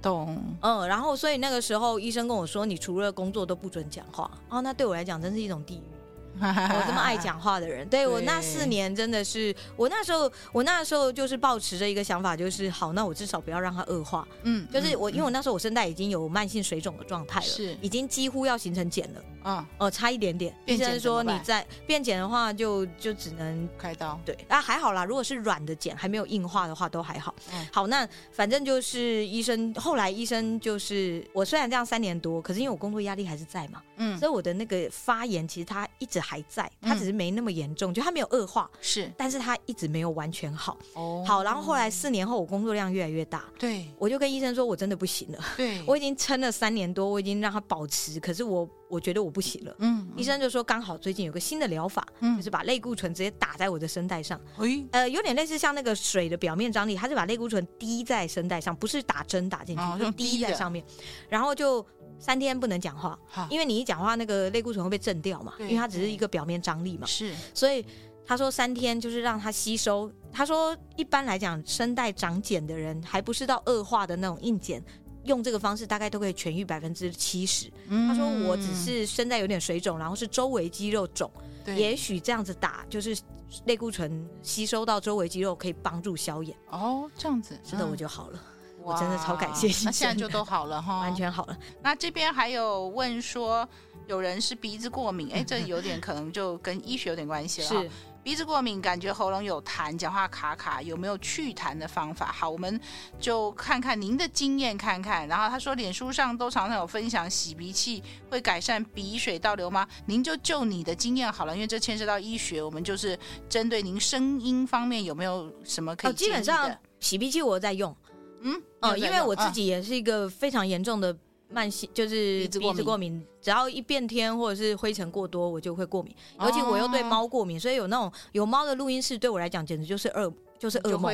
[0.02, 5.90] 懂，嗯，然后所以那个时候医生跟我说，你除了工作都不准讲话哦，那对我来讲真是一种地狱。
[6.39, 14.26] 我这么爱讲话的人，对，我那四年真的是，我那时候我那时候就是抱持着一个想法，就是好，那我至少不要让它恶化。
[14.44, 19.22] 嗯，就是我，因为我那时候我声带已经有慢性水肿的状态了，是已经几乎要形成茧了。
[19.44, 20.56] 啊，哦，差一点点。
[20.67, 24.20] 医生说你在变茧的话就，就就只能开刀。
[24.24, 27.34] 对，啊，还好啦，如果是软的茧还没有硬化的话都还好。
[27.52, 36.21] 嗯，好，那反正就是医生后来医生就是我虽然这样三年多，可是因为我工作压力还是在嘛，嗯，所以我的那个发炎其实它一直。
[36.22, 40.78] 还在，他只是没那么严重，嗯、就他没有恶化，是，但是他一直没有完全好。
[40.94, 60.84] 哦，好，然后后来四年后，我工作量越来越大，对，我就跟医生说，我真的不行了，对，我已经撑了三年多，我已经让他保持，可是我我觉得我不行了，嗯，医生就说刚好最近有个新的疗法，嗯，就是把类固醇直接打在我的声带上，诶，呃，有点类似像那个水的表面张力，它是把类固醇滴在声带上，不是打针打进去，哦、就滴在上面，
[61.30, 61.86] 然后就。
[62.22, 65.54] 三天不能讲话，因为你一讲话，那个类固醇会被震掉嘛。
[65.60, 67.08] 因为它只是一个表面张力嘛。
[67.08, 67.84] 是，所以
[68.24, 70.10] 他说三天就是让它吸收。
[70.32, 74.82] 他说一般来讲，声带长茧的人还不是到恶化的那种硬茧，
[75.24, 77.70] 用这个方式大概都可以痊愈百分之七十。
[77.88, 81.30] 嗯、他说我只是声带有点水肿，然后是周围肌肉肿，
[81.76, 83.18] 也许这样子打就是
[83.66, 86.56] 类固醇吸收到周围肌肉可以帮助消炎。
[86.70, 88.40] 哦，这样子，是的，我就好了。
[88.84, 91.58] 我真的超感谢，那现在就都好了哈， 完全好了。
[91.82, 93.67] 那这边还有问说，
[94.08, 97.67] 有人是鼻子过敏，哎，这有点 可能就跟医学有点关系了。
[97.67, 97.89] 是
[98.24, 102.32] 鼻子过敏，感觉喉咙有痰，讲话卡卡，有没有祛痰的方法？
[102.32, 102.80] 好，我们
[103.20, 105.28] 就看看您的经验，看看。
[105.28, 109.88] 然后他说，脸书上都常常有分享洗鼻器会改善鼻水倒流吗？
[110.06, 113.17] 您就就你的经验好了，因为这牵涉到医学，我们就是
[113.50, 116.13] 针对您声音方面有没有什么可以？
[116.13, 117.96] 基本上洗鼻器我在用。
[118.41, 121.15] 嗯，哦，因为我自己也是一个非常严重的
[121.49, 126.15] 慢性，就是鼻子过敏，只要一变天或者是灰尘过多，我就会过敏。
[126.39, 131.13] 尤其我又对猫过敏，所以有那种有猫的录音室对我来讲简直就是噩，就是噩梦。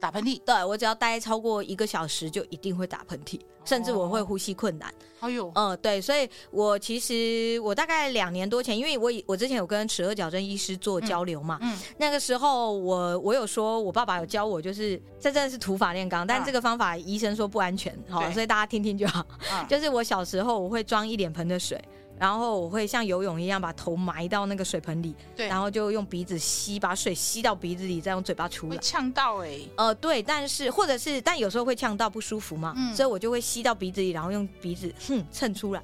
[0.00, 0.40] 打喷嚏。
[0.44, 4.92] 对，我只要待超过一个小时，就一定会打喷嚏，甚至我会呼吸困难。
[5.20, 19.26] 哎呦，嗯，对，所以我其实我大概两年多前，因为我我之前有跟齿顎矫正医师做交流嘛，嗯，嗯那个时候我我有说，我爸爸有教我，就是这真的是土法炼钢，但这个方法医生说不安全，好、嗯，所以大家听听就好。
[19.52, 21.82] 嗯、就是我小时候我会装一脸盆的水。
[22.18, 28.76] 然后我会像游泳一样把头埋到那个水盆里，对，然后就用鼻子吸，把水吸到鼻子里，再用嘴巴出来。
[28.76, 29.68] 会呛到哎、欸？
[29.76, 35.82] 呃，对，但是或者是，但有时候会呛到不舒服嘛，嗯、所以我就会吸到鼻子里，然后用鼻子哼蹭出来。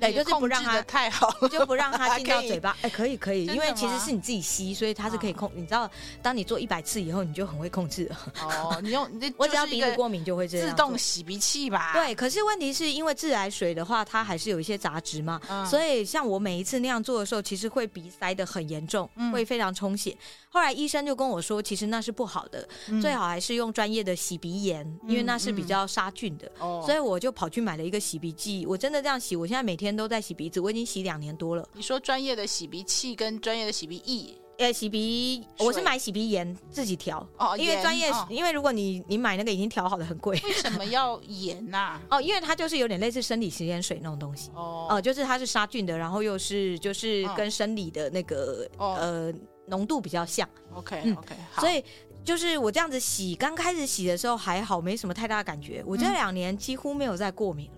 [0.00, 2.76] 对，就是不让它太好， 就不让它进到嘴巴。
[2.82, 5.50] 哎，可以可以，因为其实是你自己吸，所以它是可以控。
[5.54, 5.88] 你知道，
[6.22, 8.18] 当你做一百次以后，你就很会控制了。
[8.42, 10.68] 哦，你用 我只要鼻子过敏就会这样。
[10.68, 11.92] 自动洗鼻器吧？
[11.92, 20.16] 对，可是问题是因为自来水的话，它还是有一些杂质嘛，所以像我每一次那样做的时候，其实会鼻塞的很严重，会非常充血。
[20.52, 22.68] 后来医生就跟我说，其实那是不好的，
[23.00, 26.50] 最好还是用专业的洗鼻盐，因为那是比较杀菌的。
[26.58, 30.58] 所以我就跑去买了一个洗鼻剂，我真的这样洗，我现在每天都在洗鼻子。
[30.58, 31.66] 我已经洗两年多了。
[31.72, 40.38] 你说专业的洗鼻器跟专业的洗鼻液，呃，洗鼻我是买洗鼻盐自己调哦，因为专业，哦、因为如果你你买那个已经调好的很贵。
[40.44, 42.02] 为什么要盐呐、啊？
[42.18, 49.32] 哦，因为它就是有点类似生理食盐水那种东西哦，呃，就是它是杀菌的，然后又是就是跟生理的那个、哦、呃
[49.70, 50.46] 浓度比较像。
[50.74, 51.82] OK OK，、嗯、所以
[52.22, 55.82] 就是我这样子洗，刚开始洗的时候还好，没什么太大的感觉。
[55.86, 57.76] 我这两年几乎没有再过敏了。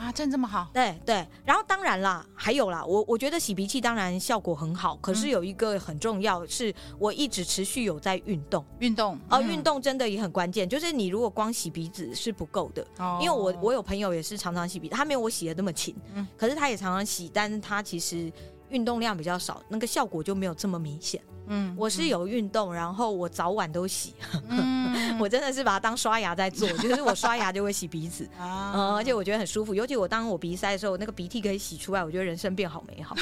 [0.00, 0.66] 啊，真这么好？
[0.72, 18.32] 对对，然后当然啦，还有啦，我我觉得洗鼻器当然效果很好，可是有一个很重要，是我一直持续有在运动，运动，哦、呃，运动真的也很关键，就是你如果光洗鼻子是不够的，哦、因为我我有朋友也是常常洗鼻子，他没有我洗的那么勤，嗯，可是他也常常洗，但是他其实
[18.70, 21.20] 运动量比较少，那个效果就没有这么明显。
[21.48, 24.14] 嗯，我是有运动，然后我早晚都洗，
[24.48, 24.79] 嗯、
[25.18, 33.16] 我真的是把它当刷牙在做， 就是我刷牙就会洗鼻子，啊、嗯，而且我觉得很舒服，尤其我当我鼻塞的时候，那个鼻涕可以洗出来，我觉得人生变好美好，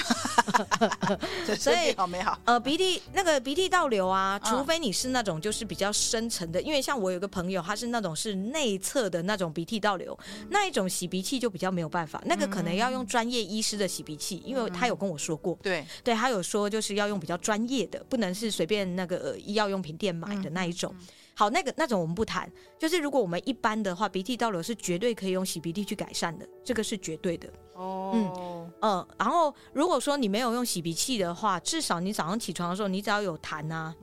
[1.58, 2.38] 所以好美好。
[2.44, 18.18] 呃，鼻涕那个鼻涕倒流啊，除非你是那种就是比较深层的，因为像我有个朋友，他是那种是内侧的那种鼻涕倒流，嗯、那一种洗鼻器就比较没有办法，那个可能要用专业医师的洗鼻器，因为他有跟我说过，对，对他有说就是要用比较专业的，不。
[18.18, 20.92] 能是随便那个、呃、医药用品店买的那一种。
[21.38, 22.50] 好，那个那种我们不谈。
[22.76, 27.48] 就是如果我们一般的话，鼻涕倒流是绝对可以用洗鼻涕去改善的，这个是绝对的。
[27.74, 28.32] 哦，嗯
[28.80, 29.08] 嗯、呃。
[29.16, 33.94] 然后如果说你没有用洗鼻器的话，至少你早上起床的时候，你只要有痰啊，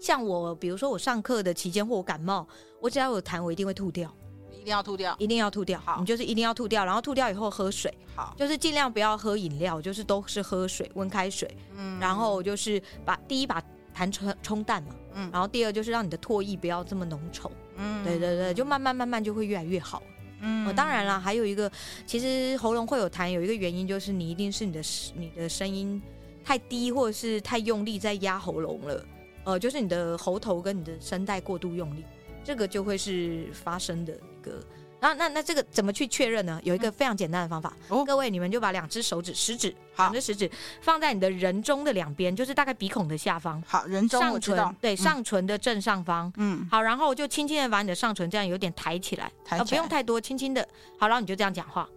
[0.00, 2.48] 像我，比如说我上课的期间或我感冒，
[2.80, 4.10] 我只要有痰，我一定会吐掉。
[4.50, 5.78] 一定要吐掉，一定要吐掉。
[5.80, 7.92] 好，你就是一定要吐掉，然后吐掉以后喝水。
[8.16, 11.54] 好，就是尽量不要喝饮料，就是都是喝水，温开水。
[11.76, 13.62] 嗯，然后就是把第一把
[13.94, 14.94] 痰冲冲淡嘛。
[15.14, 17.50] 嗯，然后第二就是让你的唾液不要这么浓稠。
[17.76, 20.02] 嗯，对对对，就慢慢慢慢就会越来越好。
[20.40, 21.70] 嗯，当然啦，还有一个，
[22.06, 24.80] 其实喉咙会有痰，有一个原因就是你一定是你的
[25.14, 26.00] 你的声音
[26.44, 29.06] 太低，或者是太用力在压喉咙了。
[29.44, 32.04] 呃，就是你的喉头跟你的声带过度用力。
[32.44, 34.60] 这个就会是发生的一个，
[35.02, 36.60] 然后那那这个怎么去确认呢？
[36.62, 40.04] 有一个非常简单的方法，哦、各位你们就把两只手指食指，好。
[40.04, 40.48] 两只食指
[40.80, 50.64] 放在你的人中的两边，就是大概鼻孔的下方，好，人中上唇对、嗯、上唇的正上方，嗯，好，然后就轻轻的把你的上唇这样有点抬起来，抬起来、呃、不用太多，轻轻的，
[50.96, 51.88] 好，然后你就这样讲话，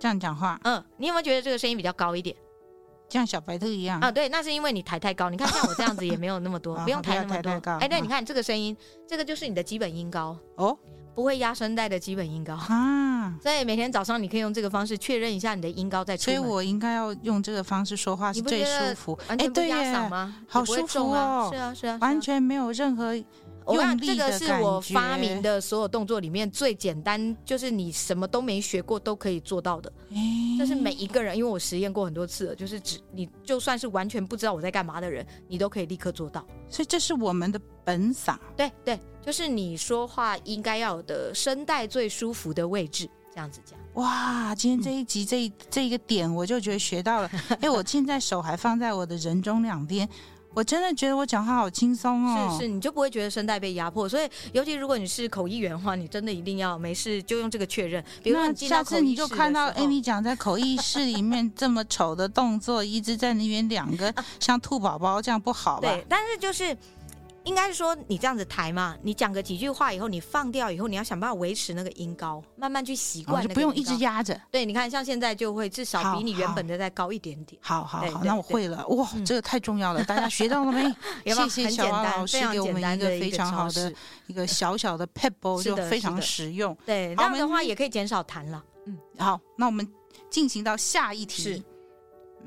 [0.00, 2.34] 这样讲话，嗯，你有没有觉得这个声音比较高一点？
[3.08, 4.00] 像小白兔一样。
[4.00, 5.30] 啊，对，那是因为你抬太高。
[5.30, 7.70] 你看像我这样子也没有那么多， 不用抬那么多。
[7.78, 8.76] 哎，对，你看这个声音，
[9.06, 10.36] 这个就是你的基本音高。
[10.56, 10.76] 哦，
[11.14, 13.34] 不会压声带的基本音高啊。
[13.42, 16.24] 所以每天早上你可以用这个方式确认一下你的音高在出。
[16.24, 19.18] 所以我应该要用这个方式说话是最舒服。
[19.28, 23.14] 哎，对呀，好舒服哦，是啊是啊，完全没有任何。
[23.64, 29.92] 我看这个是我发明的所有动作里面最简单，就是你什么都没学过都可以做到的。
[30.58, 36.46] 这是每一个人，因为我实验过很多次了，就是只你就算是完全不知道我在干嘛的人，你都可以立刻做到。
[36.68, 38.36] 所以这是我们的本嗓。
[38.56, 43.78] 对对，就是你说话应该要有的声带最舒服的位置，这样子讲。
[43.94, 47.30] 哇，今天这一集这一这一个点，我就觉得学到了。
[47.62, 50.08] 哎，我现在手还放在我的人中两边。
[50.54, 54.08] 我真的觉得我讲话好轻松哦，是是，你就不会觉得声带被压迫。
[54.08, 58.02] 所以，尤其如果你是口译员的话，你真的一定要没事就用这个确认。
[58.22, 65.88] 比如说，下次你就看到 Amy 讲在口译室里面 这么丑的动作，一直在那边两个 像兔宝宝这样不好吧？
[65.88, 66.76] 对，但是就是
[67.44, 74.38] 应该是说你这样子抬嘛，你讲个几句话以后，你放掉以后，你要想办法维持那个音高，慢慢去习惯，就不用一直压着。
[74.50, 77.60] 对，你看像现在就会至少比你原本的再高一点点。
[77.62, 78.86] 好好好，那我会了。
[78.88, 80.94] 哇，这个太重要了，大家学到了没？
[81.34, 83.92] 谢谢小蛙老师给我们一个非常好的
[84.26, 86.76] 一个小小的 pebble，就非常实用。
[86.86, 88.64] 对，这样的话也可以减少弹了。
[88.86, 89.86] 嗯，好，那我们
[90.30, 91.62] 进行到下一题。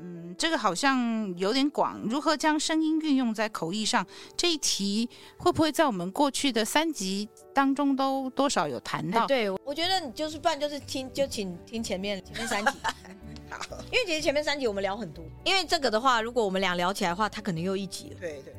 [0.00, 1.98] 嗯，这个好像有点广。
[2.04, 4.06] 如何将声音运用在口译上？
[4.36, 9.26] 这一题会不会在我们过去的三集当中都多少有谈到？
[9.26, 12.72] 对，我觉得你就是不然就是听，就请听前面前面三集。
[13.50, 13.58] 好，
[13.90, 15.24] 因为其实前面三集我们聊很多。
[15.44, 18.16] 因为这个的话，如果我们俩聊起来的话，它可能又一集了。
[18.20, 18.54] 对对。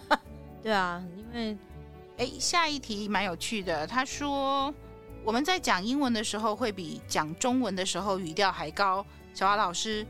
[0.62, 1.58] 对啊，因为
[2.16, 3.86] 哎，下一题蛮有趣的。
[3.86, 4.72] 他说
[5.22, 9.04] 我们在讲英文的时候会比讲中文的时候语调还高。
[9.34, 10.06] 小华老师。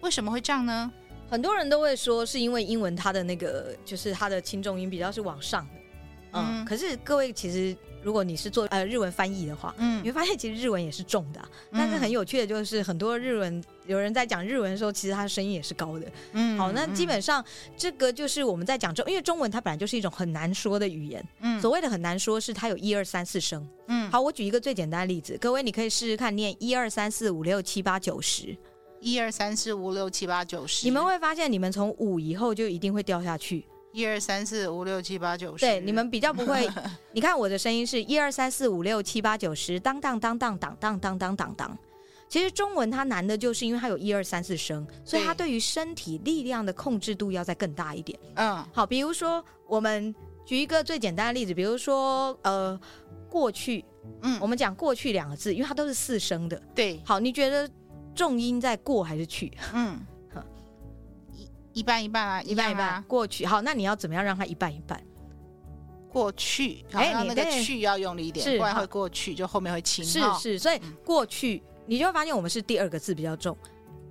[0.00, 0.90] 为什么会这样呢？
[1.28, 5.80] 很多人都会说是因为英文它的那个就是它的轻重音比较是往上的，
[6.32, 6.62] 嗯。
[6.62, 11.48] 嗯，可是各位其实如果你是做呃日文翻译的话，嗯，你会发现其实日文也是重的，啊。
[11.72, 16.06] 嗯，但是很有趣的就是很多日文有人在讲日文的时候，其实他的声音也是高的。
[16.30, 17.44] 嗯，好，那基本上
[17.76, 21.26] 这个就是我们在讲中，因为中文它本来就是一种很难说的语言。
[21.40, 23.68] 嗯，所谓的很难说是它有一二三四声。
[23.88, 28.56] 嗯，好，我举一个最简单的例子，各位你可以试试看念一二三四五六七八九十。
[29.06, 33.64] 一二三四五六七八九十，你们会发现，你们从五以后就一定会掉下去。
[33.92, 36.68] 一二三四五六七八九十，对，你们比较不会。
[37.14, 41.78] 你看我的声音是一二三四五六七八九十，当当当当当当当当当当。
[42.28, 48.18] 其实中文它难的就是因为它有一二三四声，所以它对于身体力量的控制度要再更大一点。
[48.34, 50.12] 嗯，好，比如说我们
[50.44, 52.78] 举一个最简单的例子，比如说呃
[53.30, 53.84] 过去，
[54.22, 56.60] 嗯，我们讲过去两个字，因为它都是四声的。
[56.74, 57.70] 对，好，你觉得？
[58.16, 59.52] 重音在过还是去？
[59.74, 60.00] 嗯，
[61.32, 63.00] 一一半一半啊，一半一半。
[63.04, 65.00] 过去好，那你要怎么样让它一半一半？
[66.08, 70.02] 过去，哎，你那个去要用力一点，不然会过去，就后面会轻。
[70.02, 73.56] 是是，所以过去你就会发现我们是第二个字比较重。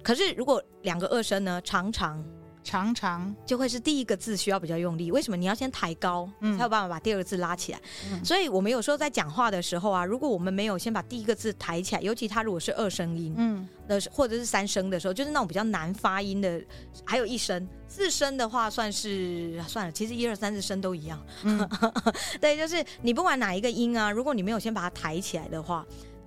[0.04, 1.60] 可是如果两个二声呢？
[1.64, 2.24] 常常。
[2.66, 5.38] 常常就会是第一个字需要比较用力，为什么？
[5.38, 7.80] 你要先抬高，嗯，才有办法把第二个字拉起来。
[8.12, 16.60] 嗯，所以我们有时候在讲话的时候啊，如果我们没有先把第一个字抬起来，尤其它如果是二声音，嗯，的或者是三声的时候，就是那种比较难发音的，
[17.06, 19.92] 还有一声四声的话，算是算了。
[19.92, 21.70] 其实一二三四声都一样，嗯，
[22.42, 25.86] 对，就是你不管哪一个音啊，如果你没有先把它抬起来的话。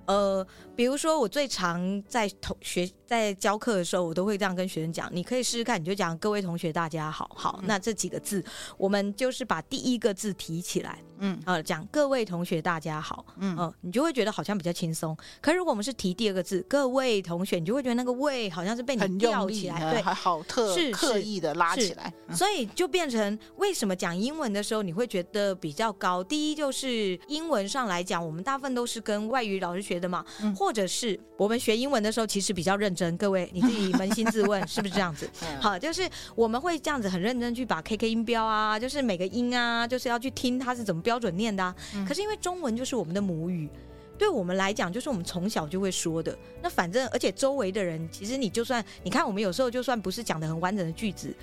[0.09, 0.45] 呃，
[0.75, 8.43] 比如说我最常在同学在教课的时候，我都会这样跟学生讲，你可以试试看，你就讲各位同学大家好，好，那这几个字，
[8.75, 10.97] 我们就是把第一个字提起来。
[11.19, 15.15] 嗯，呃，讲各位同学大家好，嗯、呃，你就会觉得好像比较轻松。
[15.41, 26.23] 可是如果我们是提第二个字，各位同学，你就会觉得那个位好像是被你吊起来，对，还好特是刻意的拉起来，嗯、所以就变成为什么讲英文的时候你会觉得比较高？
[26.23, 33.17] 第一就是英文上来讲，我们大部分都是跟外语老师学的嘛，嗯、或者是我们学英文的时候其实比较认真。
[33.17, 35.29] 各位你自己扪心自问， 是不是这样子？
[35.59, 41.75] 好，就是我们会这样子很认真去把 KK 音标啊，就是每个音啊，就是要去听它是怎么标准念的啊。
[42.07, 43.67] 可是因为中文就是我们的母语，
[44.15, 46.37] 对我们来讲就是我们从小就会说的。
[46.61, 51.33] 那反正而且周围的人，其实你就算你看我们有时候就算不是讲的很完整的句子，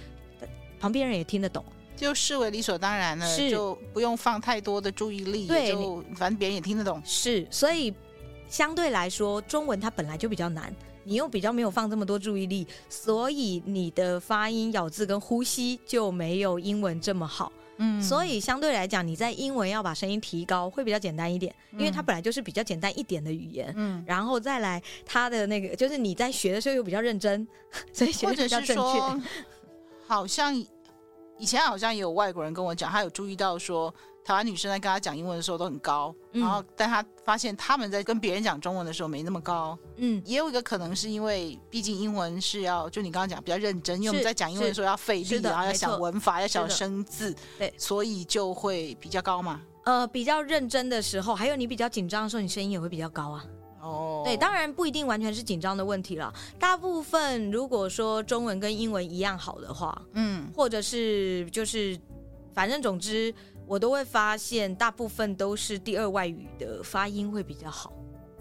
[0.78, 1.64] 旁边人也听得懂，
[1.96, 7.02] 就视为理所当然了，是就不用放太多的注意力，对，就反正别人也听得懂。
[7.04, 7.92] 是，所以
[8.48, 17.50] 相对来说，中文它本来就比较难，你又比较没有放这么多注意力，所以你的发音、咬字跟呼吸就没有英文这么好。
[17.78, 23.72] 嗯，所以相对来讲，你在英文要把声音提高会比较简单一点，因为它本来就是比较简单一点的语言。
[23.76, 27.46] 嗯，然后再来它的那个，就是你在学的时候又比较认真，
[27.92, 29.28] 所以学的比较正确。
[30.06, 30.54] 好像
[31.38, 33.92] 以前好像也有外国人跟我讲，他有注意到说。
[34.26, 39.78] 台湾女生在跟他讲英文的时候都很高，嗯、然后但他发现他们在跟别人讲中文的时候没那么高。
[39.98, 49.62] 嗯，也有一个可能是因为毕竟英文是要就你刚刚讲比较认真，因为我们在讲英文的时候要费力，然后要想文法，要想生字，对，所以就会比较高嘛。
[49.84, 53.44] 呃，比较认真的时候，还有你比较紧张的时候，你声音也会比较高啊。
[53.80, 56.34] 哦，对，当然不一定完全是紧张的问题了。
[56.58, 61.96] 大部分如果说中文跟英文一样好的话，嗯，或者是就是
[62.52, 63.32] 反正总之。
[63.66, 67.92] 我都会发现，大部分都是第二外语的发音会比较好。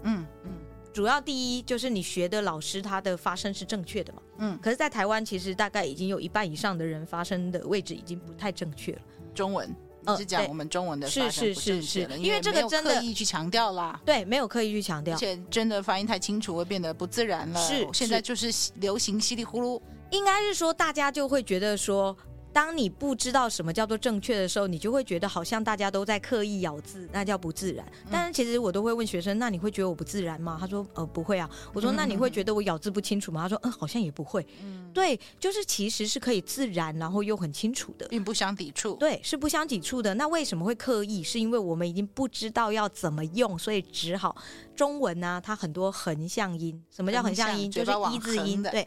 [0.02, 0.52] 嗯嗯，
[0.92, 4.22] 主要第一就是你学的老师他的发声是正确的嘛。
[4.38, 9.00] 嗯，可是，在台湾其实大概已经有一半以上的人发声的位置已经不太正确了。
[9.34, 9.74] 中文，
[10.06, 14.00] 你是讲我们中文的发声不正确了，因为这个真的刻意去强调啦。
[14.04, 17.60] 对，没有刻意去强调，而且真的发音太清楚会变得不自然了。
[17.60, 19.80] 是，现在就是流行稀里呼噜，
[20.10, 22.16] 应该是说大家就会觉得说。
[22.56, 27.86] 当你不知道什么叫做正确的时候，你就会觉得好像大家都在刻意咬字，那叫不自然。
[28.10, 30.56] 但是其实我都会问学生，那你会觉得我不自然吗？
[30.58, 31.50] 他说呃不会啊。
[31.74, 33.42] 我说那你会觉得我咬字不清楚吗？
[33.42, 34.46] 他说嗯好像也不会。
[34.62, 38.94] 嗯，对，就是其实是可以自然，然后又很清楚的，并不相抵触。
[38.94, 40.14] 对，是不相抵触的。
[40.14, 41.22] 那为什么会刻意？
[41.22, 44.34] 是因为我们已经不知道要怎么用，所以只好。
[44.76, 46.80] 中文呢、啊，它很多横向音。
[46.94, 47.70] 什么叫横向音？
[47.70, 48.86] 就是一字音，对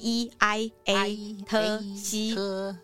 [0.00, 1.16] ，e i a
[1.48, 2.34] t c，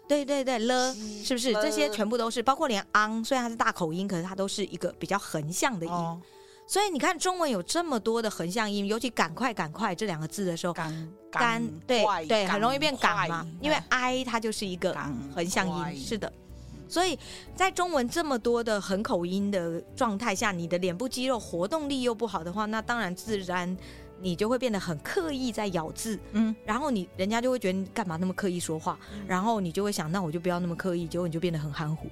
[0.08, 1.52] 对对对了，是不是？
[1.54, 5.92] 这些全部都是，包括连 ang，虽然它是大口音，可是它都是一个比较横向的音。
[5.92, 6.20] 哦、
[6.66, 14.96] 所以你看，中文有这么多的横向音，尤其“赶快”“赶快”这两个字的时候，赶赶对对，很容易变“赶”嘛，因为 i 它就是一个
[15.34, 16.32] 横向音，是的。
[16.88, 17.18] 所以
[17.54, 23.76] 在中文这么多的横口音的状态下，你的脸部肌肉活动力又不好的话，那当然自然
[24.20, 32.08] 你就会变得很刻意在咬字，嗯，然后你人家就会觉得你干嘛那么刻意说话，然后你就会想，那我就不要那么刻意，结果你就变得很含糊，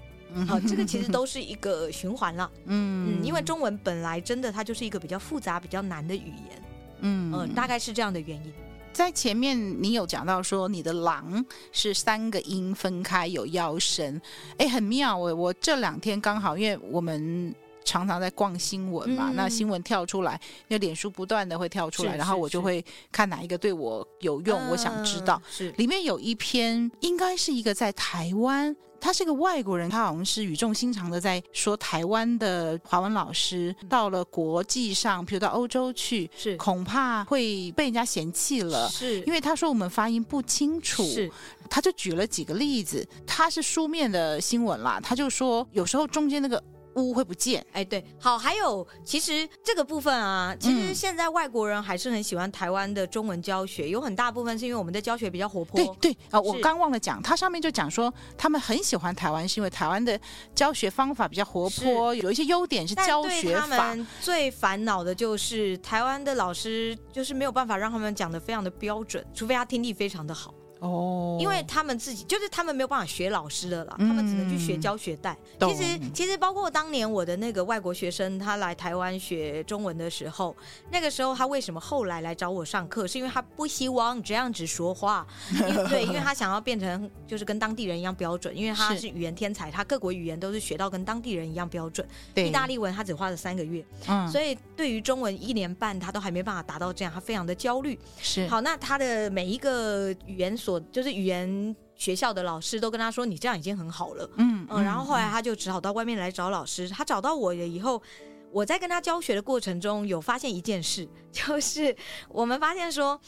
[0.46, 3.20] 好，这个其实都是一个循环了， 嗯。
[3.20, 6.62] 嗯，因为中文本来真的它就是一个比较复杂、比较难的语言，
[7.00, 7.32] 嗯。
[7.32, 8.52] 嗯，大概是这样的原因。
[8.94, 14.22] 在前面你有讲到说你的狼是三个音分开有腰身，
[14.56, 15.16] 哎，很妙。
[15.16, 17.52] 我我这两天刚好，因为我们
[17.84, 25.42] 常常在逛新闻嘛，嗯、那新闻跳出来，那脸书不断的会跳出来，然后我就会看哪一个对我有用，我想知道。
[25.50, 28.74] 是里面有一篇，应该是一个在台湾。
[29.04, 36.56] 他是个外国人，他好像是语重心长的在说台湾的华文老师到了国际上，比如到欧洲去，是。
[36.56, 39.20] 恐怕会被人家嫌弃了，是。
[39.26, 41.30] 因为他说我们发音不清楚，是。
[41.68, 46.64] 他就举了几个例子，他是书面的新闻啦，他就说有时候中间那个。
[46.96, 55.76] 污会不见，哎，对，好，还有，其实这个部分啊，其实现在外国人还是很喜欢台湾的中文教学，嗯、有很大部分是因为我们的教学比较活泼。
[55.76, 60.18] 对对啊，是我刚忘了讲，它上面就讲说，他们很喜欢台湾，是因为台湾的
[60.54, 63.60] 教学方法比较活泼，有一些优点是教学法。
[63.60, 70.54] 他们最烦恼的就是台湾的老师就是没有办法让他们讲的非常的标准，除非他听力非常的好。
[70.84, 75.34] 哦，因为他们自己就是他们没有办法学老师的了，他们只能去学教学带。
[75.58, 80.54] 其实其实包括当年我的那个外国学生，他来台湾学中文的时候，
[80.90, 85.26] 那个时候他为什么后来来找我上课，是因为他不希望这样子说话，
[85.56, 92.06] 因为对，因为他想要变成就是跟当地人一样标准，因为他是语言天才，他各国语言都是学到跟当地人一样标准。
[92.34, 97.98] 对，意大利文他只花了三个月，嗯，所以对于中文一年半他都还没办法达到这样，他非常的焦虑。
[98.20, 100.73] 是，好，那他的每一个语言所。
[100.80, 106.88] 就是语言学校的老师都跟他说：“你这样已经很好了。”嗯嗯，然后后来他就只好到外面来找老师。
[106.88, 108.02] 他找到我了以后，
[108.50, 111.94] 我在跟他教学的过程中有发现一件事， 就是
[112.28, 113.20] 我们发现说，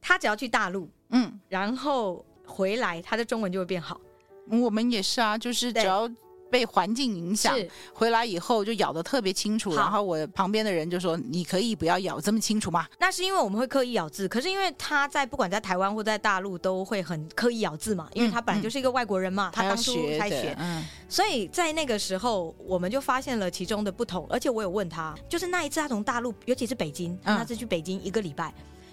[0.00, 4.00] 他只要去大陆，嗯，然后回来，他的中文就会变好。
[4.50, 6.10] 我们也是啊，就是只要。
[6.52, 7.56] 被环境影响，
[7.94, 9.74] 回来以后就咬得特别清楚。
[9.74, 24.26] 然后我旁边的人就说：“你可以不要咬这么清楚吗？”那是因为我们会刻意咬字，可是因为他在不管在台湾或在大陆都会很刻意咬字嘛，因为他本来就是一个外国人嘛，嗯、他当初才学，嗯，所以在那个时候我们就发现了其中的不同。
[24.28, 28.52] 而且我有问他，就是那一次他从大陆，尤其是北京，那次去北京一个礼拜。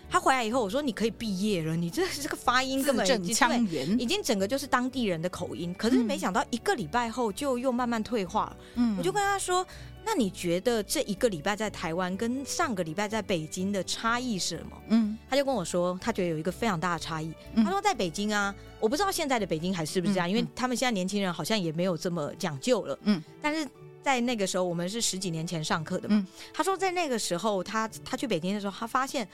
[0.09, 5.73] 他回来以后，我说你可以毕业了，你这这个发音根本已经腔圆，已经整个就是当地人的口音。
[5.77, 8.57] 可是没想到一个礼拜后就又慢慢退化了。
[8.75, 9.65] 嗯，我就跟他说
[10.03, 17.31] ：“那你觉得这一个礼拜在台湾跟上个礼拜在北京的差异是什么？”嗯，他就跟我说，他觉得有一个非常大的差异。
[17.55, 22.97] 他说在北京啊，我不知道现在的北京还是不是这样，因为他们现在年轻人好像也没有这么讲究了。
[23.03, 23.69] 嗯，但是
[24.01, 26.25] 在那个时候，我们是十几年前上课的嘛。
[26.51, 29.27] 他说在那个时候，他他去北京的时候，他发现。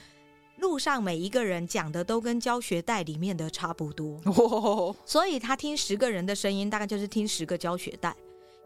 [0.56, 8.14] 路上每一个人讲的都跟教学带里面的差不多，所以他听十个人的声音，大概就是听十个教学带。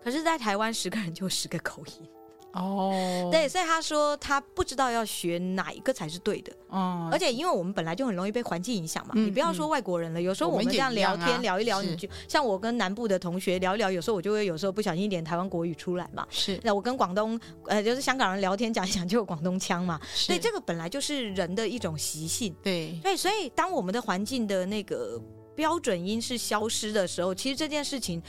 [0.03, 2.09] 可是，在台湾，十个人就十个口音。
[2.53, 3.31] 哦，oh.
[3.31, 6.53] 对，所以他说他不知道要学哪一个才是对的。
[6.69, 7.15] 哦，oh.
[7.15, 16.27] 而且因为我们本来就很容易被环境影响嘛，嗯、你不要说外国人了，有时候我们这样聊天聊一聊，你就像我跟南部的同学聊一聊，有时候我就会有时候不小心一点台湾国语出来嘛。
[16.29, 20.01] 是，那我跟广东呃就是香港人聊天讲一讲就有广东腔嘛。
[20.15, 22.55] 是所以这个本来就是人的一种习性。
[22.63, 25.21] 对，对，所以当我们的环境的那个
[25.55, 28.21] 标准音是消失的时候，其实这件事情。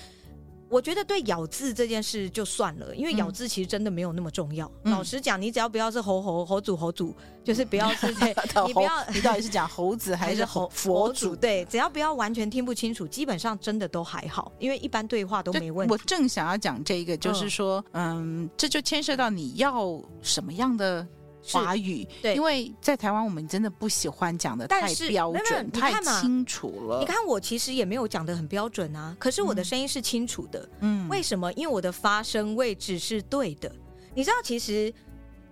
[0.71, 4.71] 我觉得对咬字这件事就算了，因为咬字其实真的没有那么重要。
[4.83, 7.13] 嗯、老实讲，你只要不要是猴猴猴祖猴祖，
[7.43, 8.33] 就是不要是 对，
[8.65, 11.35] 你不要，你到底是讲猴子还是猴佛祖？
[11.35, 15.91] 对，只要不要完全听不清楚，基本上真的都还好，因为一般对话都没问题。
[15.91, 21.05] 我正想要讲这个，就是说，嗯，嗯，这就牵涉到你要什么样的
[21.43, 22.07] 华语。
[22.21, 26.99] 对，因为在台湾我们真的不喜欢讲的太标准、太清楚了。
[26.99, 30.69] 你看我其实也没有讲的很标准啊，可是我的声音是清楚的。
[30.81, 31.51] 嗯，为什么？
[31.53, 33.71] 因为我的发声位置是对的。
[34.13, 34.93] 你知道，其实。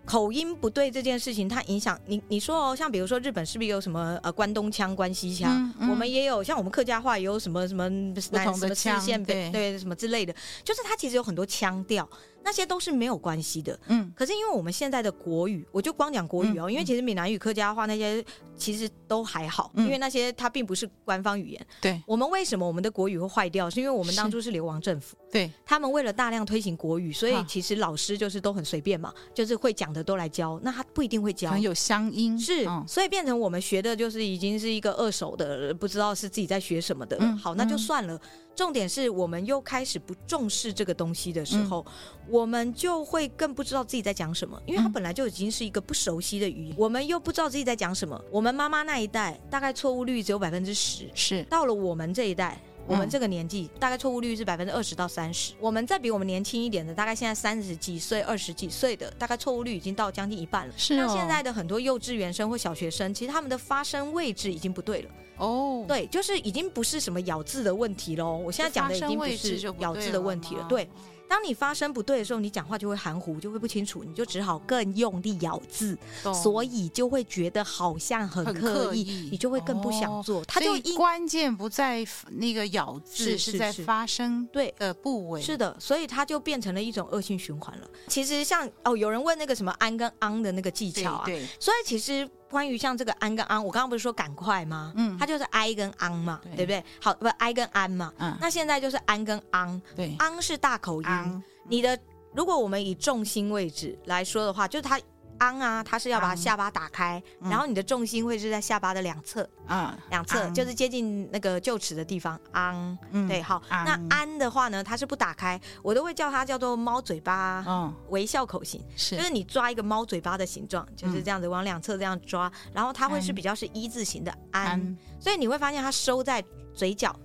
[0.06, 2.20] 口音不对这件事情，它影响你。
[2.30, 5.52] 你说哦，像比如说日本是不是有什么呃关东腔、关西腔？
[5.56, 7.88] 嗯嗯、我们也有，像我们客家话也有什么什么
[8.32, 10.34] 不同的腔，对对什么之类的，
[10.64, 12.10] 就是它其实有很多腔调。
[12.44, 18.24] 那些都是没有关系的，嗯，可是因为我们现在的国语，我就光讲国语哦，嗯、因为其实闽南语、客家话那些
[18.56, 21.68] 其实都还好，嗯、因为那些它并不是官方语言。
[21.82, 23.70] 对，我们为什么我们的国语会坏掉？
[23.70, 37.18] 是因为我们当初是流亡政府，对，他们为了大量推行国语，所以其实老师就是都很随便嘛，就是会讲的都来教，那他不一定会教，很有乡音，是，嗯、所以变成我们学的就是已经是一个二手的，不知道是自己在学什么的。
[37.20, 38.20] 嗯、好，那就算了。
[38.60, 41.94] 重点是我们又开始不重视这个东西的时候，嗯、
[42.28, 48.22] 我们就会更不知道自己在讲什么，因为它本来就已经是一个不熟悉的语言，嗯、我们又不知道自己在讲什么。
[48.30, 55.54] 我们妈妈那一代大概错误率只有百分之十，是到了我们这一代，我们这个年纪、嗯、大概错误率是百分之二十到三十。
[55.62, 60.74] 我们再比我们年轻一点的，大概现在三十几岁、二十几岁的，大概错误率已经到将近一半了。
[60.76, 65.10] 是哦，那现在的很多幼稚园生或小学生，其实他们的发声位置已经不对了。
[65.40, 68.38] 哦，对，就是已经不是什么咬字的问题喽。
[68.38, 70.66] 我现在讲的已经不是咬字的问题了。
[70.68, 70.88] 对，
[71.30, 75.98] 当你发声不对的时候，你讲话就会含糊，就会不清楚，你就只好更用力咬字，
[76.44, 80.44] 所以就会觉得好像很刻意，你就会更不想做。
[80.44, 85.42] 它就关键不在那个咬字，是在发声对的部位。
[85.42, 87.90] 是的，所以它就变成了一种恶性循环了。
[88.08, 92.30] 其实像哦，有人问那个什么安跟昂的那个技巧啊，对，所以其实。
[92.50, 94.92] 关于像这个安跟昂，我刚刚不是说赶快吗？
[94.96, 96.84] 嗯，它就是哀跟昂嘛，对，对不对？
[97.02, 98.12] 好，不哀跟安嘛。
[98.18, 99.82] 嗯，那现在就是安跟昂。
[99.96, 101.44] 对，昂是大口音。
[101.68, 101.98] 你的
[102.34, 105.00] 如果我们以重心位置来说的话，就是它。
[105.40, 112.40] 昂啊，它是要把下巴打开，嗯、然后你的重心会是在下巴的两侧，啊、嗯，两侧就是接近那个臼齿的地方。
[112.52, 113.62] 昂，嗯，对，好。
[113.70, 124.98] 嗯、那安的话呢，它是不打开，我都会叫它叫做猫嘴巴，嗯，微笑口型，是，就是你抓一个猫嘴巴的形状，就是这样子往两侧这样抓，然后它会是比较是一字形的安，安。
[125.20, 127.16] 所以你会发现它收在嘴角，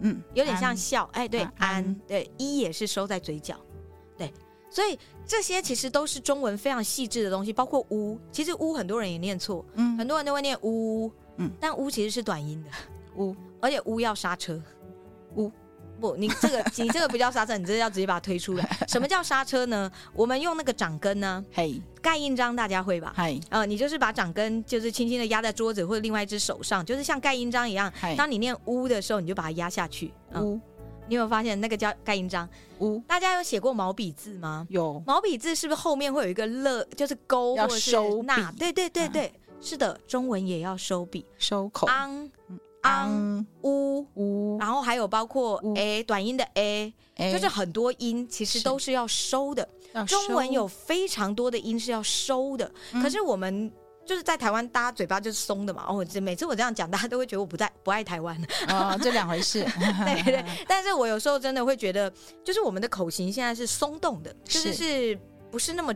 [0.00, 3.71] 嗯，有点像笑，哎，对，安，对，一也是收在嘴角，对。
[4.72, 12.70] 所以这些其实都是中文非常细致的东西，包括“乌”，其实“乌”很多人也念错，嗯，很多人都会念“乌”，嗯，但“乌”其实是短音的
[13.22, 14.58] ，“乌”，而且“乌”要刹车
[15.36, 15.52] ，“乌”
[16.00, 18.68] 不，你这个你这个不叫刹车，你这个要直接把它推出来。
[18.88, 19.88] 什么叫刹车呢？
[20.14, 23.12] 我们用那个掌根呢，嘿，盖印章大家会吧？
[23.16, 27.92] 嘿，呃，你就是把掌根就是轻轻的压在桌子或者另外一只手上，就是像盖印章一样。
[28.16, 30.58] 当你念“乌”的时候，你就把它压下去，乌。
[31.08, 32.48] 你有没有发现那个叫盖印章？
[32.78, 34.66] 呜，大家有写过毛笔字吗？
[34.70, 35.02] 有。
[35.06, 38.52] 毛笔字是不是后面会有一个勒，就是勾或者是捺？
[38.58, 41.86] 对对对对，是的，中文也要收笔，收口。
[41.86, 42.30] 昂
[42.82, 49.68] 昂呜呜，然后还有包括 a 短音的 a，就是很多音其实都是要收的。
[50.06, 53.70] 中文有非常多的音是要收的，可是我们。
[54.12, 55.86] 就是在台湾，大家嘴巴就是松的嘛。
[55.88, 58.38] 哦，每次我这样讲，大家都会觉得我不在不爱台湾。
[58.68, 59.64] 哦，这两回事。
[60.04, 62.12] 对对，但是我有时候真的会觉得，
[62.44, 65.18] 就是我们的口型现在是松动的，就是是
[65.50, 65.94] 不是那么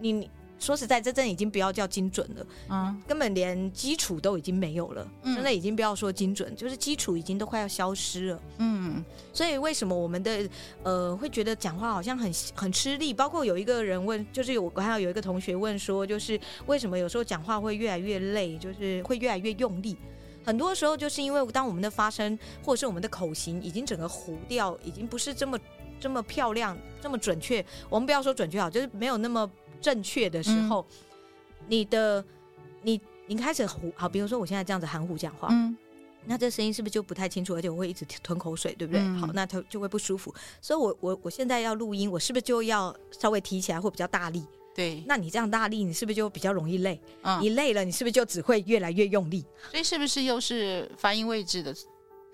[0.00, 0.30] 你。
[0.58, 10.48] 说实在，这真已经不要叫精准了，嗯，根本连基础都已经没有了，嗯，真的已经不要说精准，就是基础已经都快要消失了，嗯，所以为什么我们的
[10.82, 13.14] 呃会觉得讲话好像很很吃力？
[13.14, 19.96] 包括有一个人问，就是有我还有有一个同学问说，就是为什么有时候讲话会越来越累，就是会越来越用力？
[20.44, 25.58] 很多时候就是因为当我们的发声或者是我们的口型已经整个糊掉，已经不是这么
[26.00, 27.64] 这么漂亮、这么准确。
[27.88, 29.48] 我们不要说准确好，就是没有那么。
[29.80, 32.24] 正确的时候，嗯、你的
[32.82, 35.76] 你你开始糊好，比如说我现在这样子含糊讲话，嗯，
[36.24, 39.00] 那这声音是不是就不太清楚，而且我会一直吞口水，对不对？
[39.00, 40.34] 嗯、好，那它就会不舒服。
[40.60, 44.44] 所以我我我现在要录音，我是不是就要稍微提起来，会比较大力？
[44.74, 47.00] 对，那你这样大力，你是不是就比较容易累？
[47.22, 49.44] 嗯，你累了，你是不是就只会越来越用力？
[49.70, 51.74] 所以是不是又是发音位置的？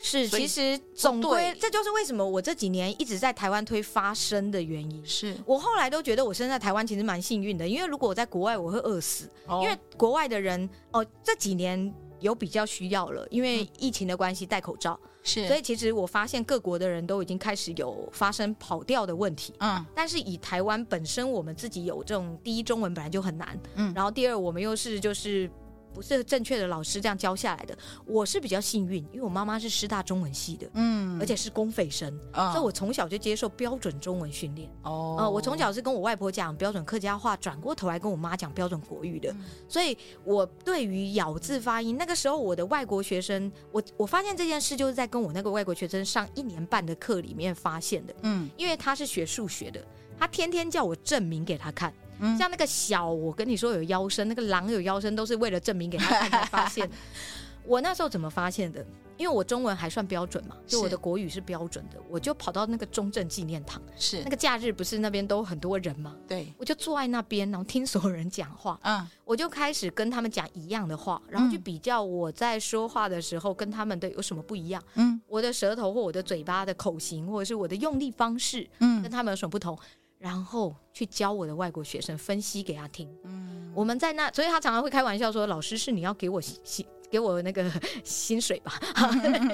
[0.06, 5.02] 是，其实总归这就是为什么我这几年一直在台湾推发声的原因。
[5.06, 9.30] 是我后来都觉得我生在台湾其实蛮幸运的，因为如果我在国外我会饿死。
[9.46, 11.90] 哦、因为国外的人哦这几年
[12.20, 15.00] 有比较需要了，因为疫情的关系戴口罩。
[15.22, 19.54] 是，所以其实我发现各国的人都已经开始有发生跑调的问题。
[19.60, 23.58] 嗯，但是以台湾本身我们自己有这种第一中文本来就很难。
[23.76, 25.50] 嗯，然后第二我们又是就是。
[25.94, 27.76] 不是正确的老师这样教下来的。
[28.04, 34.68] 我是比较幸运，因为我妈妈是师大中文系的，嗯，而且是公费生，哦、所以我从小就接受标准中文训练。
[34.82, 49.80] 哦，呃、我从小是跟我外婆讲标准客家话，转过头来跟我妈讲标准国语的，嗯、所以我对于咬字发音，那个时候我的外国学生，我我发现这件事就是在跟我那个外国学生上一年半的课里面发现的，嗯，因为他是学数学的，
[50.18, 51.92] 他天天叫我证明给他看。
[52.38, 56.88] 像那个小，我跟你说有腰身，那个狼有腰身，都是为了证明给他看才发现。
[57.66, 58.84] 我那时候怎么发现的？
[59.16, 64.20] 因为我中文还算标准嘛，就我的国语是标准的，我就跑到那个中正纪念堂，是。
[64.24, 66.14] 那个假日不是那边都很多人吗？
[66.26, 79.78] 对，我就坐在那边，然后听所有人讲话，嗯，我就开始跟他们讲一样的话，然后去比较我在说话的时候跟他们的有什么不一样，嗯，我的舌头或我的嘴巴的口型或者是我的用力方式，嗯，跟他们有什么不同。
[80.24, 83.06] 然后去教我的外国学生分析给他听。
[83.24, 87.70] 嗯，我们在那，所以他常常会开玩笑说：“老师是你要给我薪， 给我那个
[88.02, 88.80] 薪水吧？”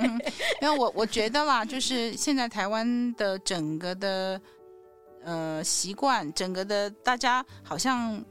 [0.63, 4.41] 因为我我觉得啦，就是现在台湾的整个的
[5.25, 8.25] 呃习惯，整个的大家好像。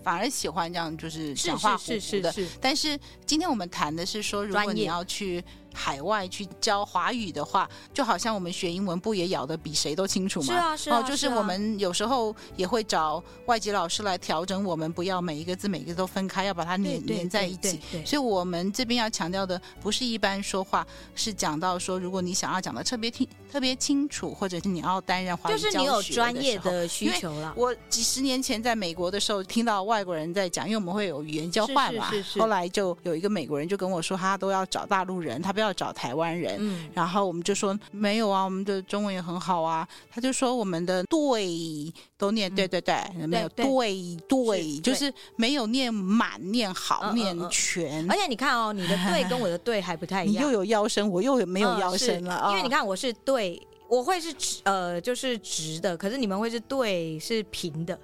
[0.00, 1.78] 反而喜欢这样，就是讲话的。
[1.78, 2.98] 是是是是是，但是
[3.28, 10.46] 今天我们谈的是说，如果你要去海外去教华语的话，就好像我们学英文不也咬得比谁都清楚吗？
[10.46, 10.98] 是啊，是啊。
[10.98, 17.78] 哦，就是我们有时候也会找外籍老师来调整我们，不要每一个字每个字都分开，要把它粘粘在一起。
[18.02, 23.28] 所以，我们这边要强调的不是一般说话，是讲到说，如果你想要讲的特别听。
[23.50, 27.54] 特别清楚，或者是你要担任华语教学的时候，就是你有专业的需求了。
[27.56, 32.10] 我几十年前在美国的时候，听到外国人在讲，因为我们会有语言交换嘛。
[32.10, 32.40] 是是是是。
[32.40, 36.56] 后来就有一个美国人就跟我说，他都要找大陆人，他不要找台湾人。
[36.60, 36.88] 嗯。
[36.94, 39.86] 然后我们就说没有啊，我们的中文也很好啊。
[40.10, 48.08] 他就说我们的对都念对对对，嗯、没有对对，对，就是没有念满、念好、嗯、念全。
[48.10, 50.44] 而且你看哦，你的对跟我的对还不太一 样。
[50.44, 52.42] 你又有腰身，我又没有腰身了。
[52.44, 53.38] 嗯、因为你看我是对。
[53.38, 57.96] 对，我会是直，呃，就是直的，可是你们会是对，是平的，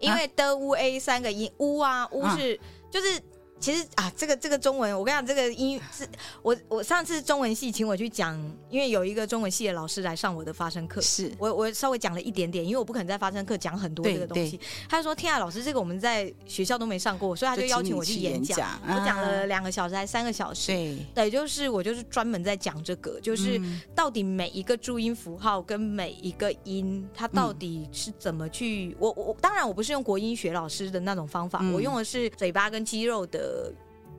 [0.00, 2.58] 因为的、乌、a 三个音，乌啊，乌是，
[2.90, 3.22] 就是。
[3.60, 6.08] 其实啊，这个这个中文，我跟你讲，这个英语是
[6.42, 8.34] 我我上次中文系请我去讲，
[8.70, 14.58] 因为有一个中文系的老师来上我的发声课，是我我稍微讲了一点点，因为我不可能在发声课讲很多这个东西。
[14.88, 18.58] 他就说：“天啊，老师，这个我们在学校都没上过，所以他就邀请我去演讲。
[18.66, 20.68] 啊”我讲了两个小时还是三个小时？
[20.68, 23.60] 对，对，就是我就是专门在讲这个，就是
[23.94, 28.86] 到底每一个注音符号跟每一个音，它到底是怎么去？
[28.92, 33.49] 嗯、我我当然我不是用国音学老师的那种方法，嗯、我用的是嘴巴跟肌肉的。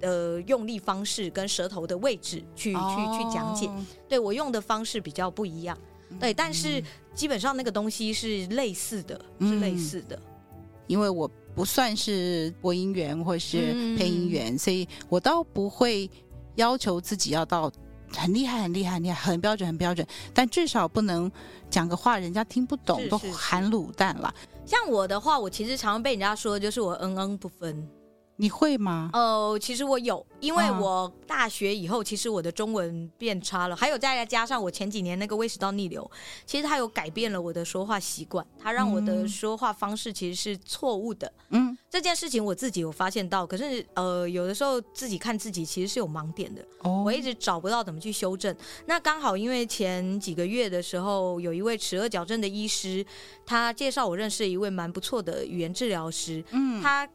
[0.02, 3.18] 呃，呃，用力方式跟舌头的位置去、oh.
[3.18, 3.70] 去去讲解，
[4.10, 5.78] 对，我用的方式比较不一样，
[6.20, 10.20] 对，但是基本上那个东西是类似的，嗯、是类似的。
[10.88, 16.10] 因为我不算是播音员或是配音员，嗯、所以我倒不会
[16.56, 17.72] 要求自己要到
[18.14, 21.32] 很厉害、很厉害、很厉害、很标准、很标准，但至少不能
[21.70, 24.34] 讲个话人家听不懂，都含卤蛋了。
[24.66, 27.88] 像我的话，我其实常常被人家说，就是我嗯嗯不分。
[28.42, 29.12] 你会吗？
[29.14, 36.10] 哦、呃，其实我有，因为我大学以后，其实我的中文变差了，还有再加上我前几年那个胃食道逆流，
[36.44, 41.32] 其实它有改变了我的说话习惯，它让我的说话方式其实是错误的。
[41.50, 48.56] 嗯，这件事情我自己有发现到，可是呃，有的时候自己看自己其实是有盲点的，哦，我一直找不到怎么去修正。
[48.88, 53.06] 那刚好因为前几个月的时候，有一位齿顎矫正的医师，
[53.46, 57.08] 他介绍我认识一位蛮不错的语言治疗师，嗯，他。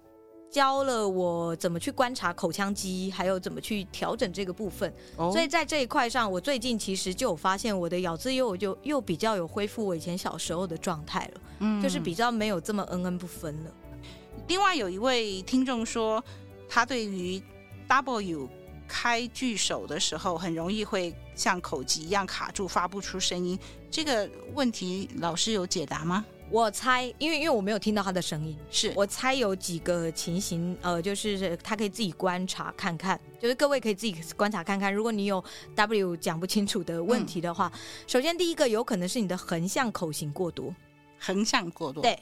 [0.57, 4.91] 教了我怎么去观察口腔肌，还有怎么去调整这个部分。
[5.19, 5.31] Oh.
[5.31, 13.71] 所以在这一块上，我最近其实就有发现，我的咬字又就又比较有恢复我以前小时候的状态了，嗯，就是比较没有这么嗯嗯不分了。
[14.49, 16.25] 另外有一位听众说，
[16.71, 17.39] 他对于
[17.87, 18.49] W
[18.89, 23.59] 开句首的时候，很容易会像口疾一样卡住，发不出声音。
[23.91, 26.25] 这个问题老师有解答吗？
[26.51, 28.92] 我猜，因为因为我没有听到他的声音，是。
[28.94, 35.42] 我猜有几个情形，呃，就是他可以自己观察看看，就是各位可以自己观察看看，如果你有
[35.74, 40.74] W 讲不清楚的问题的话，嗯、首先第一个有可能是你的横向口型过多，
[41.18, 42.18] 横向过多，对。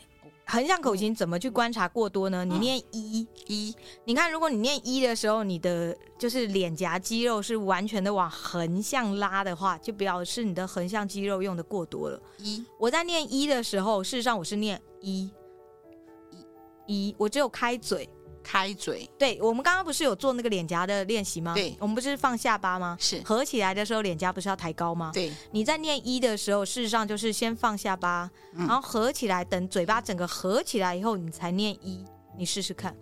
[0.47, 2.45] 横向口型怎么去观察过多呢？
[2.45, 3.75] 你念一一，
[4.05, 12.21] 你看，如果你念一的时候，你的就是脸颊肌肉是完全的往横向拉的话，就表示你的横向肌肉用的过多了。
[12.39, 15.31] 一，我在念一的时候，事实上我是念一
[16.87, 18.09] 一一，我只有开嘴。
[18.45, 21.55] 开嘴，对，我们刚刚不是有做那个脸颊的练习吗？
[21.55, 22.97] 对，我们不是放下巴吗？
[23.01, 25.11] 是合起来的时候，脸颊不是要抬高吗？
[25.15, 32.05] 对，你在念一的时候，事实上就是先放下巴，嗯、然后合起来，等嘴巴整个合起来以后，你才念一，
[32.37, 32.95] 你试试看。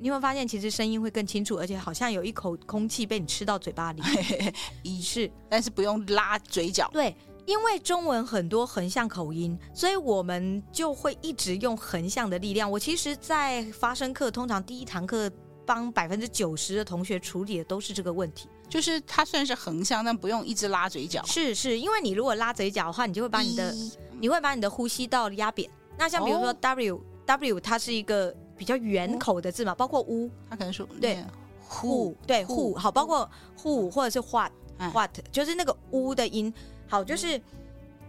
[0.00, 4.00] 你有没有发现其实声音会更清楚，而且好像有一口空气被你吃到嘴巴里？
[4.84, 6.88] 一是，但是不用拉嘴角。
[6.92, 7.12] 对，
[7.48, 12.70] 因为中文很多横向口音，所以我们就会一直用横向的力量。
[12.70, 15.30] 我其实，在发声课通常第一堂课
[15.64, 21.24] 帮百分之九十的同学处理的都是这个问题，就是它虽然是横向，但不用一直拉嘴角。
[21.24, 23.74] 是是，因为你如果拉嘴角的话，你就会把你的
[24.20, 25.70] 你会把你的呼吸道压扁。
[25.96, 28.36] 那像比如说 W、哦、W，它是一个。
[28.58, 31.24] 比较圆口的字嘛，包括 U，它可能是对
[31.70, 33.30] ，who 对 who 好，包括
[33.62, 34.50] who 或者是 what
[34.92, 36.52] what，就是那个 U 的音。
[36.88, 37.40] 好，就是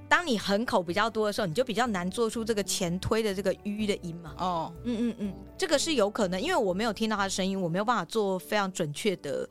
[0.08, 4.34] 当你横口比较多的时候，你就比较难做出这个前推的这个 u 的音嘛。
[4.40, 9.48] 哦，嗯嗯嗯，这个是有可能，因为我没有听到他的声音，我没有办法做非常准确的。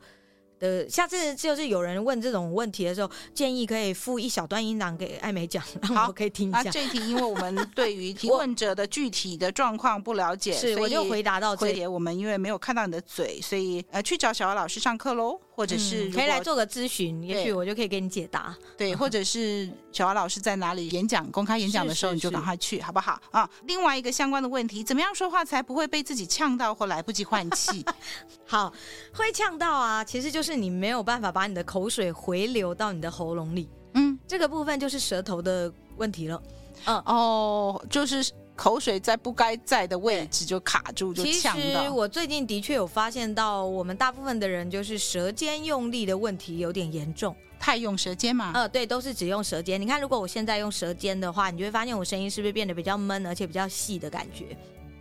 [0.59, 6.61] 的下次就是有人问这种问题的时候，建议可以附一小段音档给艾美讲，然后我可以听一下。
[6.63, 11.87] 那这题因为我们对于提 问者的具体的状况不了解，是我就回答到这里。
[11.87, 15.39] 我们因为没有看到你的嘴，所以呃去找小姚老师上课喽。
[15.59, 18.55] 或者是、嗯、可以来做个咨询，也许我就可以给你解答。
[18.77, 23.49] 对，或者是小华老师在哪里演讲、公开演讲的时候，你就赶快去，好不好啊？
[23.65, 27.83] 另外一个相关的问题，怎么样说话才不会被自己呛到或来不及换气？
[28.47, 28.71] 好，
[29.13, 33.67] 会呛到啊，其实就是你没有办法把你的口水回流到你的喉咙里。
[33.95, 36.41] 嗯，这个部分就是舌头的问题了。
[36.85, 38.31] 嗯，哦，就是。
[38.59, 41.63] 口水在不该在的位置就卡住，就呛到。
[41.63, 48.51] 其实我最近的确有发现到，我们大部分的人就是舌尖用力的问题有点严重，太用舌尖嘛？
[48.53, 49.79] 呃，对，都是只用舌尖。
[49.79, 54.47] 你看，如果我现在用舌尖的话，你就会发现我声音是不是变得比较闷，而且比较细的感觉？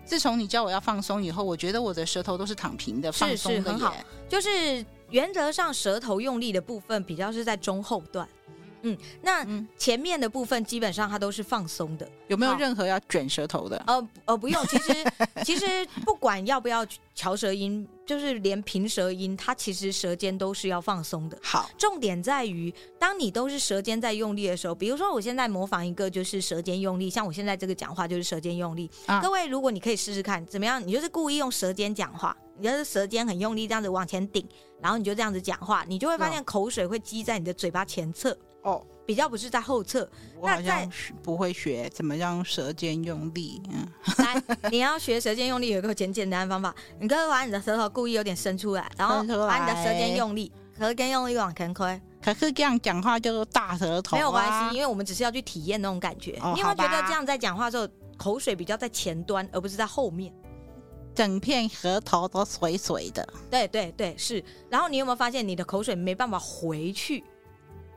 [0.04, 3.92] 自从你教我要放松以后，我觉得我的舌头都是躺平的，放松很好。
[4.28, 8.28] 就是原则上舌头用力的部分比较是在中后段。
[8.82, 13.82] 嗯，那前面的部分基本上它都是放松的，有没有任何要卷舌头的？
[13.86, 14.64] 呃呃，不用。
[14.68, 14.92] 其实
[15.44, 21.38] 其实不管要不要翘舌音，就是连平舌音，它其实舌尖都是要放松的。
[21.42, 28.90] 好，重点在于，当你都是舌尖在用力的时候，比如说我现在模仿一个就是舌尖用力，像我现在这个讲话就是舌尖用力。
[29.06, 34.46] 啊，各位，如果你可以试试看怎么样，你就是故意用舌尖讲话，你就是舌尖很用力这样子往前顶，
[34.80, 38.36] 然后你就这样子讲话，你就会发现口水会积在你的嘴巴前侧。
[38.68, 40.08] 哦，比较不是在后侧。
[40.40, 40.90] 我好像
[41.22, 43.60] 不会学怎么样舌尖用力。
[43.70, 43.86] 嗯，
[44.18, 49.16] 来，你要学舌尖用力，有一个简简单的方法，你可以把你的舌头故意有点伸出来，然后
[49.46, 52.00] 把你的舌尖用力，舌尖用力往前推。
[52.22, 54.18] 可是这样讲话就是大舌头啊。
[54.18, 56.38] 没有关系，因为我们只是要去体验那种感觉。
[56.42, 60.32] 哦，你有没有觉得这样在讲话的时候，口水比较在前端，而不是在后面？
[61.14, 63.26] 整片舌头都水水的。
[63.50, 64.44] 对对对，是。
[64.70, 67.24] 然后你有没有发现，你的口水没办法回去？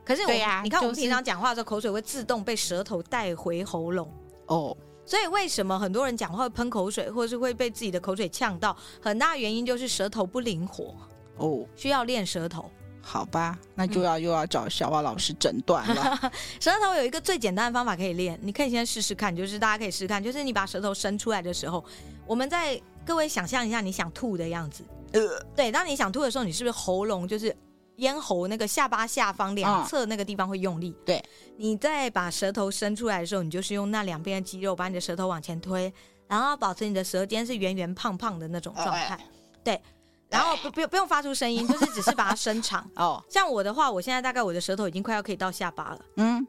[0.04, 4.12] 可是我，呀你看我们平常讲话的时候，口水会自动被舌头带回喉咙。
[4.46, 4.76] 哦，
[5.06, 8.76] 所以为什么很多人讲话会喷口水，或是会被自己的口水呛到？
[9.00, 10.96] 很大原因就是舌头不灵活。
[11.36, 12.70] 哦，需要练舌头。
[13.04, 16.18] 好吧，那就要又要找小蛙老师诊断了。
[16.22, 16.30] 嗯、
[16.60, 21.84] 舌头有一个最简单的方法可以练，你可以先试试看，就是大家可以试试看，就是你把舌头伸出来的时候，
[22.28, 24.84] 我们在各位想象一下你想吐的样子。
[25.14, 25.20] 呃，
[25.56, 27.54] 对，当你想吐的时候，你是不是喉咙就是？
[28.02, 31.24] 咽喉那个下巴下方两侧那个地方会用力，嗯、对，
[31.56, 35.92] 你再把舌头伸出来的时候，你就是用那两边的肌肉把你的舌头往前推，
[36.26, 39.18] 然后保持你的舌尖是圆圆胖胖的那种状态，
[39.62, 39.80] 对，
[40.28, 42.84] 然后不不不用发出声音， 就是只是把它伸长。
[42.96, 46.00] 哦，像我的话，我现在大概我的舌头已经快要可以到下巴了。
[46.16, 46.46] 嗯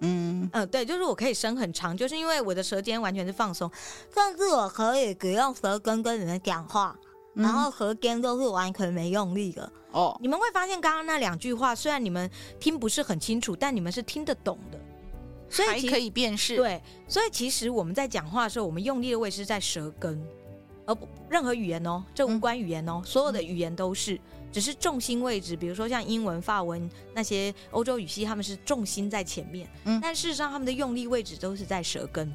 [0.00, 0.50] 嗯。
[0.52, 3.70] 嗯，对，就是我可以伸很长，就是因为我的舌尖完全是放松，
[4.12, 6.96] 甚至我可以只用舌根跟你们讲话。
[7.34, 10.16] 然后舌根都是完全没用力的哦。
[10.20, 14.78] 你们会发现刚刚那两句话，虽然你们听不是很清楚，但你们是听得懂的，
[15.48, 16.56] 所以还可以辨识。
[16.56, 20.20] 对，所以其实我们在讲话的时候，我们用力的位置是在舌根，
[20.86, 24.20] 而不任何语言哦，这无关语言哦，所有的语言都是，
[24.50, 25.56] 只是重心位置。
[25.56, 32.32] 比如说像英文、法文那些欧洲语系，他们是重心在前面，嗯，但事实上他们的用力位置都是在舌根。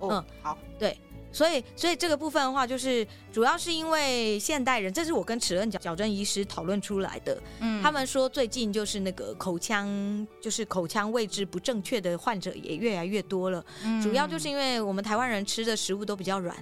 [0.00, 0.98] 嗯，好，对。
[1.32, 7.40] 所以，所以这个部分的话，就是主要是因为现代人，这是我跟齿轮矫矫正医师讨论出来的。
[7.60, 13.64] 嗯，他们说最近就是那个口腔，就是口腔位置不正确的患者也越来越多了。
[13.84, 16.56] 嗯，主要就是因为我们台湾人吃的食物都比较软。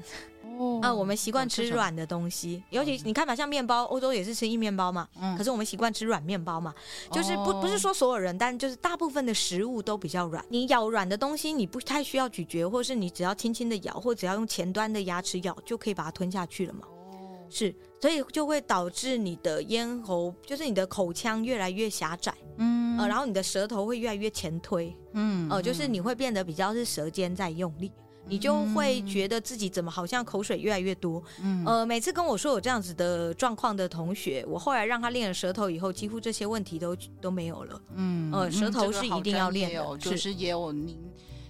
[0.59, 5.09] 哦，啊，我们习惯吃软的东西，尤其你看吧，像面包，欧洲也是吃硬面包嘛。
[5.21, 6.75] 嗯，可是我们习惯吃软面包嘛，
[7.13, 10.45] 就是不不是说所有人，但就是大部分的食物都比较软。
[10.49, 16.81] 你咬软的东西，你不太需要咀嚼，或是你只要轻轻的咬，或只要用前端的牙齿咬，就可以把它吞下去了嘛。
[16.89, 22.35] 哦，是，所以就会导致你的咽喉，就是你的口腔越来越狭窄。
[22.57, 24.93] 嗯，呃，然后你的舌头会越来越前推。
[25.13, 27.93] 嗯，哦，呃，就是你会变得比较是舌尖在用力。
[28.29, 31.23] 你就会觉得自己怎么好像口水越来越多。
[31.43, 37.81] 嗯，呃，每次跟我说有这样子的状况的同学，我后来让他练了舌头以后，几乎这些问题都都没有了。
[37.95, 40.99] 嗯，呃，舌头是一定要练的，嗯这个、就是也有您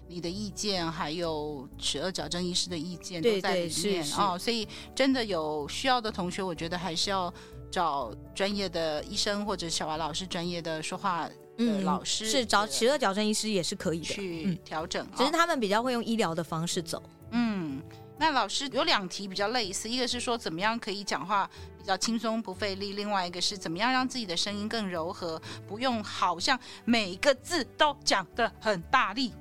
[0.06, 4.38] 你的意见，还有齿顎矫正医师的意见都在里面哦。
[4.38, 7.32] 所以真的有需要的同学，我觉得还是要
[7.70, 11.28] 找专业的医生或者小娃老师专业的说话。
[11.58, 17.02] 嗯，老师是找齿顎矫正医师也是可以的，去调整，只是他们比较会用医疗的方式走。
[17.32, 17.82] 嗯，
[18.16, 29.32] 那老师有两题比较类似，一个是说怎么样可以讲话比较轻松不费力，另外一个是怎么样让自己的声音更柔和，不用好像每一个字都讲的很大力。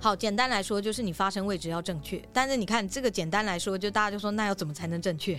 [0.00, 5.38] 好，简单来说就是你发声位置要正确，但是你看这个简单来说，就大家就说那要怎么才能正确？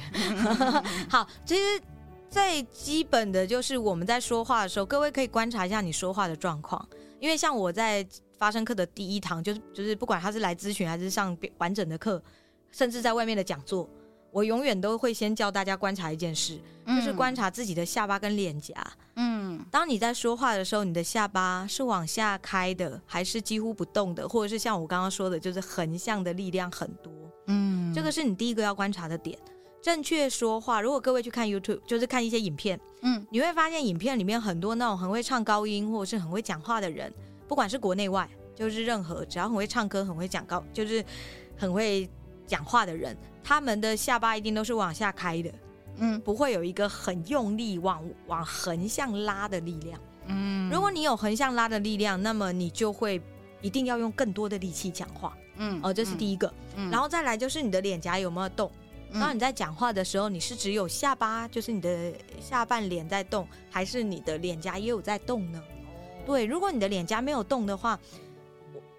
[1.09, 1.81] 好，其实。
[2.30, 6.88] 最基本的就是我们在说话的时候，各位可以观察一下你说话的状况。
[7.19, 8.05] 因为像我在
[8.38, 12.21] 发声课的第一堂，就是就是不管他是来咨询还是上完整的课，
[12.69, 13.89] 甚至在外面的讲座，
[14.32, 18.75] 我永远都会先教大家观察一件事，就是观察自己的下巴跟脸颊。
[19.15, 27.11] 嗯，当你在说话的时候，你的下巴是往下开的，还是几乎不动的，或者是像我刚刚说的，就是横向的力量很多？
[27.47, 29.36] 嗯，这个是你第一个要观察的点。
[29.88, 37.09] 正确说话，如果各位去看 YouTube，就是看一些影片，嗯，你会发现影片里面很多那种很会唱高音或者是很会讲话的人，
[37.47, 41.01] 不管是国内外，就是任何只要很会唱歌、很会讲高，就是
[41.55, 42.05] 很会
[42.45, 45.49] 讲话的人，他们的下巴一定都是往下开的，
[45.99, 53.21] 嗯，不会有一个很用力往往横向拉的力量，嗯，如果你有横向拉的力量，那么你就会
[53.61, 58.69] 一定要用更多的力气讲话，嗯，哦，这是第一个，嗯，然后再来就是你的脸颊有没有动。
[59.14, 65.62] 当你在讲话的时候，你是只有下巴，就是你的下半脸在动，还是你的脸颊也有在动呢？
[66.26, 67.97] 对，如果你的脸颊没有动的话，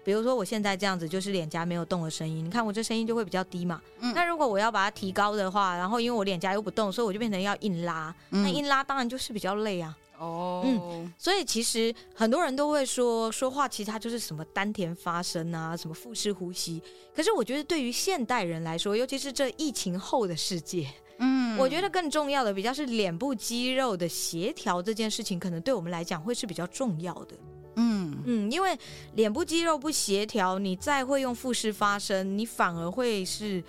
[0.03, 3.79] 比如说我现在这样子，就是脸颊没有动的声音，你看我这声音就会比较低嘛。
[3.99, 4.11] 嗯。
[4.15, 8.13] 那如果我要把它提高的话，然后因为我脸颊又不动，所以我就变成要硬拉。
[8.29, 9.95] 那硬拉当然就是比较累啊。
[10.19, 16.81] 哦，嗯，所以其实很多人都会说，说话其实它就是什么丹田发声啊，什么腹式呼吸。
[17.15, 20.87] 可是我觉得对于现代人来说，尤其是这疫情后的世界，
[21.19, 27.35] 嗯，我觉得更重要的比较是脸部肌肉的协调这件事情，可能对我们来讲会是比较重要的。
[27.75, 28.77] 嗯嗯，因为
[29.15, 33.63] 脸部肌肉不协调，你再会用腹式发声，你反而会是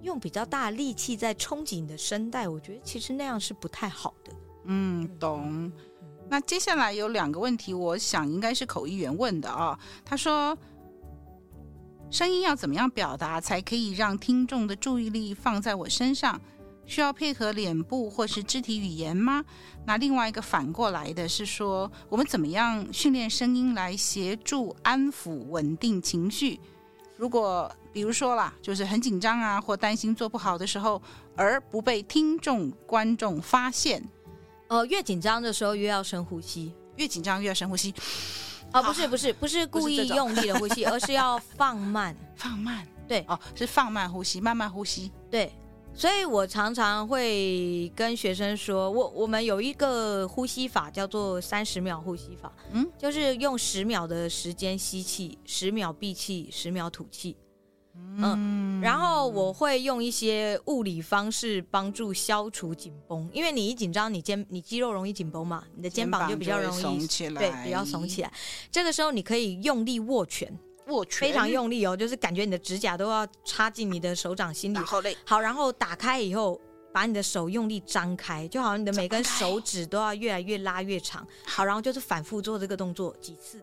[0.00, 2.48] 用比较大力气在冲击你的声带。
[2.48, 4.32] 我觉得其实那样是不太好的。
[4.64, 5.70] 嗯，懂。
[6.28, 9.78] 那接下来有两个问题，我想应该是口译员问的啊。
[10.04, 10.56] 他说，
[12.10, 16.40] 声音要怎么样表达才可以让听众的注意力放在我身上？
[16.84, 19.44] 需要配合脸部或是肢体语言吗？
[19.86, 26.58] 那另外一个反过来的是说，我们怎么样训练声音来协助安抚、稳定情绪？
[27.16, 31.00] 如果比如说啦，就是很紧张啊，或担心做不好的时候，
[31.36, 34.02] 而不被听众、观众发现。
[34.72, 37.94] 呃，越紧张的时候越要深呼吸，越紧张越要深呼吸。
[38.72, 42.88] 哦，不是不是不是故意用力的呼吸，而是要 放慢放慢。
[43.06, 45.12] 对，哦，是放慢呼吸，慢慢呼吸。
[45.30, 45.52] 对，
[45.92, 57.36] 所以我常常会跟学生说，我我们有一个呼吸法叫做三十秒呼吸法，嗯，就是用十秒的时间吸气，十秒闭气，十秒吐气。
[58.18, 68.32] 嗯，然后我会用一些物理方式帮助消除紧绷，因为你一紧张，你肩你肌肉容易紧绷嘛，你的肩膀就比较容易耸起来，对，比较耸起来。
[68.70, 70.52] 这个时候你可以用力握拳，
[70.88, 74.78] 握拳非常用力哦，就是感觉你的指甲都要插进你的手掌心里。
[74.78, 76.60] 好嘞，好，然后打开以后，
[76.92, 81.26] 把你的手用力张开，就好像你的每根手指都要越来越拉越长。
[81.46, 83.58] 好，然后就是反复做这个动作几次，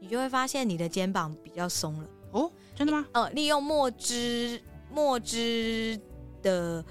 [0.00, 2.08] 你就会发现你的肩膀比较松了。
[2.34, 2.52] 哦。
[2.76, 3.06] 真的吗？
[3.12, 4.60] 呃，利用墨汁
[4.92, 5.96] 墨汁
[6.42, 6.84] 的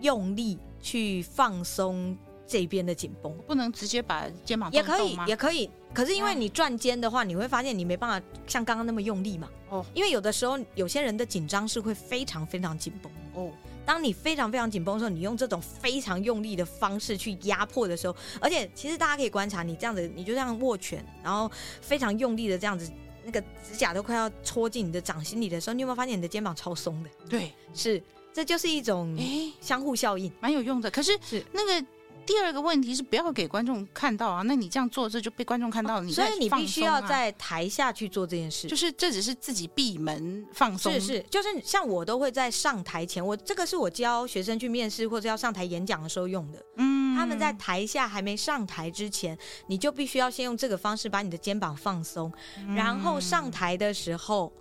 [0.00, 2.16] 用力去放松
[2.46, 5.68] 这边的紧绷，不能直接把肩膀也可以，也可以。
[5.92, 9.50] 可是因为你转肩的话，你会发现你没办法像刚刚那么用力嘛。
[9.68, 13.12] 哦，因为有的时候有些人的紧张是会非常非常紧绷。
[13.34, 13.52] 哦，
[13.84, 21.50] 当你非常非常紧绷的时候，你用这种非常用力的方式去压迫的时候，而且其实大家可以观察，你这样子，你就这样握拳，然后
[21.82, 22.90] 非常用力的这样子。
[23.24, 27.10] 那个指甲都快要戳进你的掌心里的时候，你有没有发现你的肩膀超松的？
[27.28, 28.02] 对，是，
[28.32, 29.18] 这就是一种
[29.60, 30.90] 相互效应，蛮有用的。
[30.90, 31.44] 可是是。
[31.52, 31.86] 那个
[32.26, 47.07] 第二个问题是不要给观众看到啊，那你这样做这就被观众看到了，你、啊、所以你必须要在台下去做这件事，就是这只是自己闭门放松，是是，就是像我都会在上台前，我这个是我教学生去面试或者要上台演讲的时候用的，嗯。
[47.18, 52.32] 他们在台下还没上台之前，你就必须要先用这个方式把你的肩膀放松，
[52.76, 54.52] 然后上台的时候，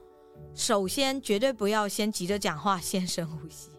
[0.56, 3.70] 首先绝对不要先急着讲话，先深呼吸。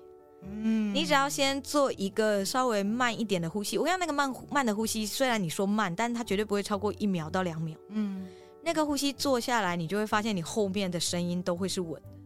[0.44, 3.76] 嗯，你只要先做一个稍微慢一点的呼吸。
[3.76, 7.76] 我讲那个慢慢的呼吸，虽然你说慢，但是它绝对不会超过一秒到两秒。
[7.88, 8.28] 嗯，
[8.62, 12.17] 那个呼吸做下来，你就会发现你后面的声音都会是稳的。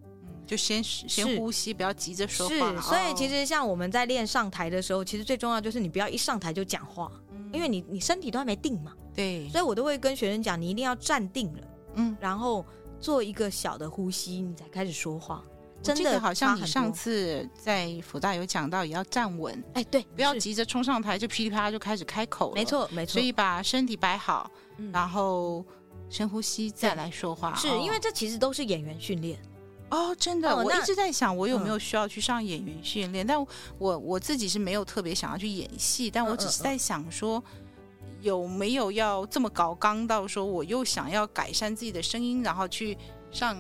[0.52, 2.76] 就先先呼吸，不要急着说话。
[2.76, 8.92] 是，所以其实像我们在练上台的时候，其实最重要就是你不要一上台就讲话，嗯、因为你你身体都还没定嘛。
[9.14, 11.62] 对，所以我都会跟学生讲，你一定要站定了，
[11.94, 12.62] 嗯，然后
[13.00, 15.42] 做一个小的呼吸，你才开始说话。
[15.82, 19.64] 真的好像你上次在福大有讲到，也要站稳。
[19.72, 22.52] 哎，对，不要急着冲上台就噼里啪啦就开始开口。
[22.54, 23.14] 没错，没错。
[23.14, 25.64] 所以把身体摆好，嗯、然后
[26.10, 27.54] 深呼吸再来说话。
[27.54, 29.40] 是、哦、因为这其实都是演员训练。
[29.92, 33.26] 哦，真的，哦、我一直在想，我有没有需要去上演员训练？
[33.26, 33.46] 嗯、但
[33.78, 37.44] 我我自己是没有特别想要去演戏，但我只是在想说，
[38.22, 42.96] 有没有要这么高刚到说，我又想要改善自己的声音，然后去
[43.30, 43.54] 上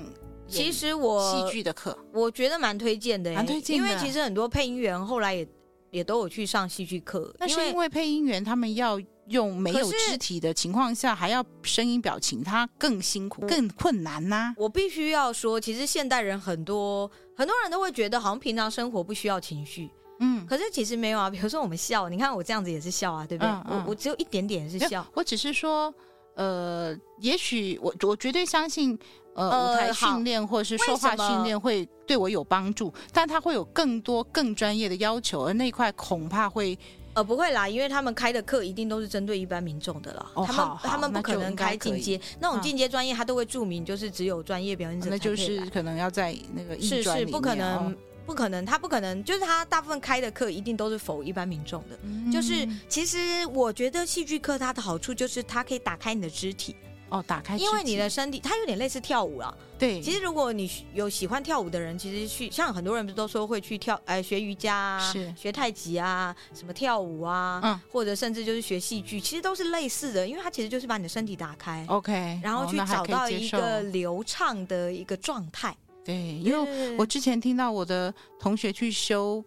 [0.48, 5.46] 其实我戏剧的课，我觉得蛮推荐的，蛮推荐的，因为其实很多配音员后来也
[5.90, 8.98] 也都有去上戏剧课，那是因为配音员他们要。
[9.28, 14.54] 用没有肢体的情况下，还要声音表情，他更辛苦、更困难呐、啊。
[14.56, 19.88] 我必须要说，其实现代人很多很多人都会觉得，好像平常生活不需要情绪。
[20.18, 21.28] 嗯，可是其实没有啊。
[21.30, 23.50] 比如说我们笑，你看我这样子也是笑啊，对不对？
[23.50, 25.06] 嗯嗯、我我只有一点点是笑。
[25.14, 25.92] 我只是说，
[26.34, 28.98] 呃，也许我我绝对相信，
[29.34, 36.76] 呃，舞台训练或者是说话训练会对我有帮助，但它会有更多更专业的要求，而那一块恐怕会。
[37.14, 40.30] 呃，不会啦，因为他们开的课一定都是针对一般民众的啦。
[40.34, 45.10] 哦，他们他们不可能开进阶，那，那种进阶专业，他都会注明就是只有专业表演者。
[45.10, 47.94] 那就是可能要在那个是是不可能，
[48.24, 51.98] 不可能，他不可能，就是他大部分开的课一定都是否一般民众的。
[52.02, 53.18] 嗯、就是其实
[53.52, 56.74] 我觉得戏剧课它的好处就是它可以打开你的肢体。
[57.12, 59.54] 哦，打开，因为你的身体，它有点类似跳舞啊。
[59.78, 65.30] 对，其实如果你有喜欢跳舞的人，其实去像很多人不是都说会去跳，哎，学瑜伽啊，是。
[65.36, 75.76] 学太极啊，什么跳舞啊，嗯，或者甚至就是学戏剧，其实都是类似的，因为它其实就是把你的身体打开，OK，然后去找到一个流畅的一个状态。
[76.02, 79.44] 对，因为我之前听到我的同学去修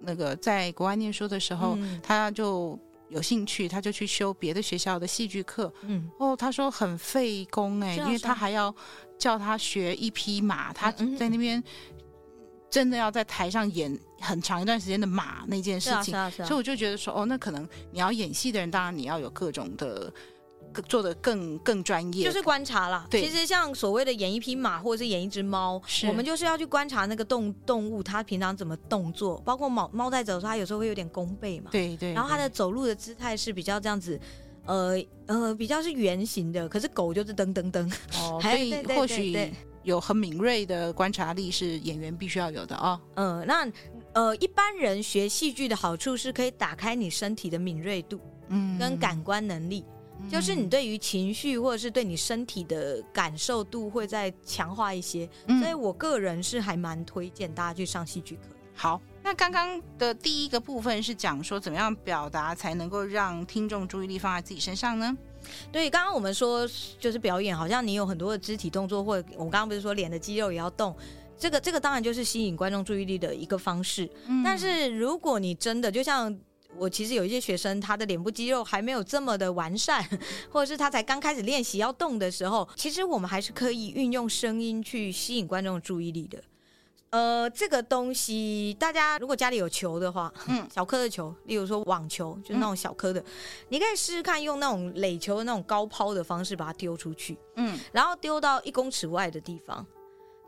[0.00, 2.78] 那个在国外念书的时候，嗯、他就。
[3.08, 5.72] 有兴趣，他就去修别的学校的戏剧课。
[5.82, 8.74] 嗯，哦，他说很费工哎，因为他还要
[9.18, 11.62] 叫他学一匹马，他在那边
[12.70, 16.14] 真的要在台上演很长一段时间的马那件事情。
[16.30, 20.12] 所以我就觉得说，哦，那可能你要演戏的人，当然你要有各种的。
[20.82, 23.06] 做的更更专业，就是观察啦。
[23.10, 31.70] 对，其实像所谓的演一匹马或者是演一只猫，我们就是要去观察那个动动物它平常怎么动作，包括猫猫在走的时候，它有时候会有点弓背嘛。
[31.70, 32.12] 对，对对。
[32.12, 34.20] 然后它的走路的姿态是比较这样子，
[34.66, 36.68] 呃呃，比较是圆形的。
[36.68, 37.92] 可是狗就是噔噔噔。
[38.20, 39.52] 哦， 所以或许
[39.82, 43.00] 有很敏锐的观察力是演员必须要有的哦。
[43.14, 43.72] 嗯、呃，那
[44.14, 48.18] 呃，一般人学戏剧的好处是可以打开你身体的敏锐度，
[48.48, 49.84] 嗯，跟感官能力。
[50.30, 58.42] 就是你对于情绪或者是对你身体的感受度会再强化一些，嗯、所以我个人是还蛮推荐大家去上戏剧课。
[58.74, 65.16] 好，那刚刚的第一个部分是讲说怎么样表达才能够让听众注意力放在自己身上呢？
[65.70, 70.94] 对，刚刚我们说就是表演，好像你有很多的肢体动作，或者我刚刚不是说脸的肌肉也要动，
[71.38, 74.10] 这个这个当然就是吸引观众注意力的一个方式。
[74.26, 76.36] 嗯、但是如果你真的就像。
[76.78, 80.04] 我其实有一些学生，他的脸部肌肉还没有这么的完善，
[80.50, 86.42] 或者是他才刚开始练习要动的时候，其实我们还是可以运用声音去吸引观众注意力的。
[87.10, 93.24] 呃，这个东西大家如果家里有球的话，嗯，小颗的球，例如说网球，就是那种小颗的，嗯、
[93.70, 99.86] 你可以试试看用那种垒球的那种高抛的方式把它丢出去，嗯，然后丢到一公尺外的地方。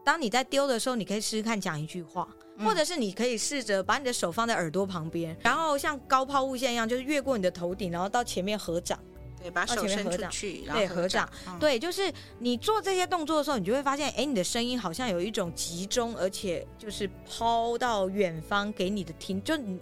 [0.04, 2.28] 当你在丢的时候，你可以试试看讲一句话。
[2.64, 8.98] 或者是你可以试着把你的手放在耳朵旁边，然后像高抛物线一样，就是越过你的头顶，然后到前面合掌。
[9.40, 11.30] 对，把手伸出去，然后对，合掌。
[11.46, 19.78] 嗯、对，就是你做这些动作的时候，你就会发现，哎，你的声音好像有一种集中，而且就是抛到远方给你的听，就你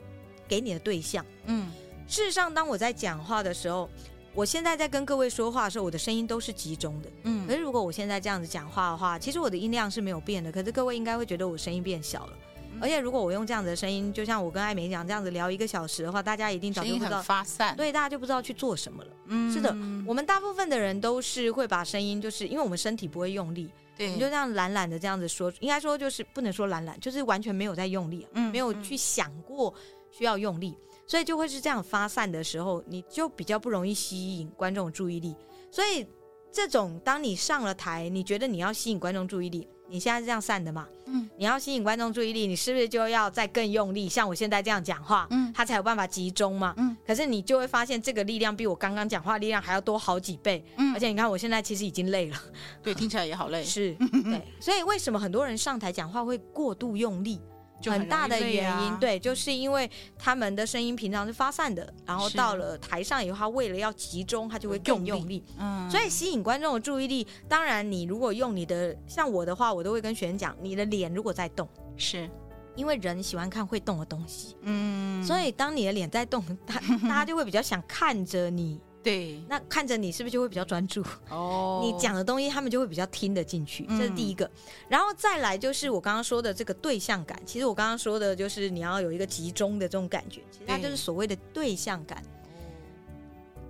[0.47, 1.25] 给你的对象。
[1.47, 1.73] 嗯，
[2.07, 3.89] 事实上，当我在讲话的时候，
[4.35, 7.09] 我现在在跟各位说话的时候，我的声音都是集中的。
[7.23, 12.33] 嗯，可是如果我现在这样子讲话的话，其实我的音量是没有变的，可是各位应该会觉得我声音变小了。
[12.81, 19.11] 而且如果我用这样子的声音，就像我跟艾美讲这样子聊一个小时的话，大家一定早就不知道发散，对，大家就不知道去做什么了。
[19.27, 19.71] 嗯，是的，
[20.07, 29.73] 我们大部分的人都是会把声音，就是因为我们身体不会用力，对，你就这样懒懒的这样子说，应该说就是不能说懒懒，就是完全没有在用力，嗯，没有去想过
[30.11, 35.35] 需要用力，所以就会是这样发散的时候，你就比较不容易吸引观众注意力。
[35.71, 36.07] 所以
[36.53, 39.67] 这种当你上了台，你觉得你要吸引观众注意力。
[39.89, 40.87] 你现在是这样散的嘛？
[41.07, 44.09] 嗯，你要吸引观众注意力，你是不是就要再更用力？
[44.09, 46.75] 像我现在这样讲话，嗯，他才有办法集中嘛。
[46.77, 50.65] 嗯，可是你就会发现这个力量比我刚刚讲话力量还要多好几倍。
[50.77, 52.37] 嗯，而且你看我现在其实已经累了，
[52.83, 53.63] 对，听起来也好累。
[53.63, 57.41] 是， 对，所以为什么很多人上台讲话会过度用力？
[57.85, 65.45] 很，很大的原因，啊、对，就是因为他们的声音平常是发散的，然后到了台上以后，他为了要集中，他就会更用力。
[65.59, 67.27] 嗯，所以吸引观众的注意力。
[67.49, 72.29] 当然，你如果用你的，像我的话，我都会跟学员讲，你的脸如果在动，是
[72.75, 74.57] 因为人喜欢看会动的东西。
[74.63, 78.81] 嗯，所以当你的脸在动，他 大家就会比较想看着你。
[79.07, 81.01] 对，那看着你是不是就会比较专注？
[81.31, 84.51] 哦，你讲的东西他们就会比较听得进去，这是第一个。
[84.89, 87.41] 然后再来就是我刚刚说的这个对象感。
[87.47, 92.21] 其实我刚刚说的就是你要有一个集中的这种感觉，其实它就是所谓的对象感。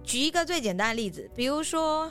[0.02, 2.10] 举一个最简单的例子，比如说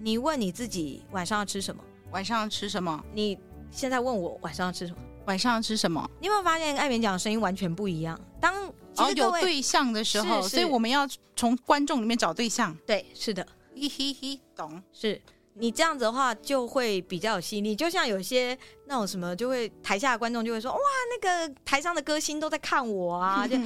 [0.00, 1.84] 你问你自己晚上要吃什么？
[2.10, 3.04] 晚上要吃什么？
[3.12, 3.38] 你
[3.70, 4.98] 现在问我晚上要吃什么？
[5.26, 6.10] 晚上要吃什么？
[6.20, 8.18] 你有没有发现艾勉讲的声音完全不一样？
[8.40, 12.76] 当哦，有对象的时候，所以我们要从观众里面找对象。
[12.86, 14.82] 对，是的，嘿嘿嘿，懂。
[14.92, 15.20] 是
[15.54, 17.76] 你这样子的话，就会比较有吸引力。
[17.76, 20.78] 就像有些那种什么，就会台下的观众就会说：“哇，
[21.10, 23.56] 那个台上的歌星都在看我啊！” 就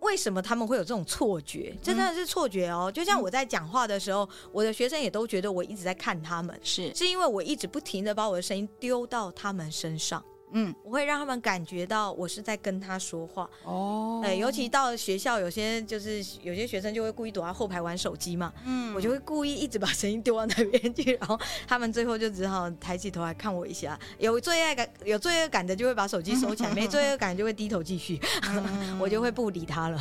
[0.00, 1.76] 为什么他们会有这种错觉？
[1.82, 2.90] 这真的是错觉哦。
[2.90, 10.24] 就像我在讲话的时候，我的学生也都觉得我一直在看他们，是是因为我一直不停的把我的声音丢到他们身上。
[10.52, 14.20] 嗯，我会让他们感觉到我是在跟他说话哦。
[14.22, 18.52] 对，尤其到学校，有些就是有些学生就会故意躲在后排玩手机嘛。
[18.64, 23.98] 嗯，我就会故意一直把声音丢到那边去，然后他们最后就只好抬起头来看我一下。
[24.18, 28.20] 有罪恶感，有罪恶感的就会把手机收起来； 没罪恶感就会低头继续。
[28.48, 29.98] 嗯、 我就会不理他了。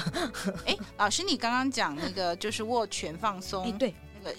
[0.66, 3.94] 哎、欸，老师，你刚刚讲那个就是握拳放松，欸、对，
[4.24, 4.36] 那个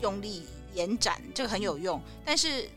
[0.00, 0.44] 用力
[0.74, 2.68] 延展，这个很有用，但是。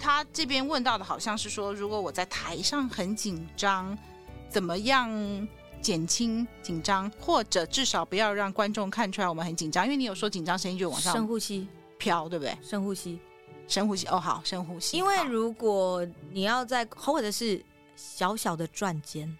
[0.00, 3.96] 他这边问到的好像是说，如果我在台上很紧张，
[4.48, 5.46] 怎么样
[5.82, 9.84] 减轻紧张，或者至少不要让观众看出来我们很紧张？
[9.84, 12.56] 因为你有说紧张声音就往上，深呼吸飘，对不对？
[12.62, 13.20] 深呼吸，
[13.68, 14.06] 深呼吸。
[14.06, 14.96] 哦，好，深呼吸。
[14.96, 17.62] 因为如果你要在，或者是
[17.94, 19.36] 小小的转肩，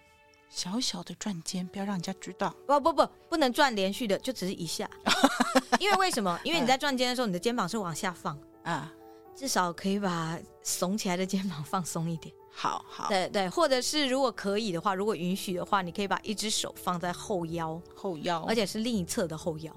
[0.50, 2.54] 小小的转肩，不要让人家知道。
[2.66, 4.88] 不不不，不能转连续的，就只是一下。
[5.80, 6.38] 因为为什么？
[6.44, 8.92] 因为你在转肩的时候，你的肩膀是往下放啊。
[9.40, 12.34] 至少可以把耸起来的肩膀放松一点。
[12.52, 19.74] 好好，对对，或者是如果可以的话，如果允许的话，你可以把一只手放在后腰，后腰，而且是另一侧的后腰，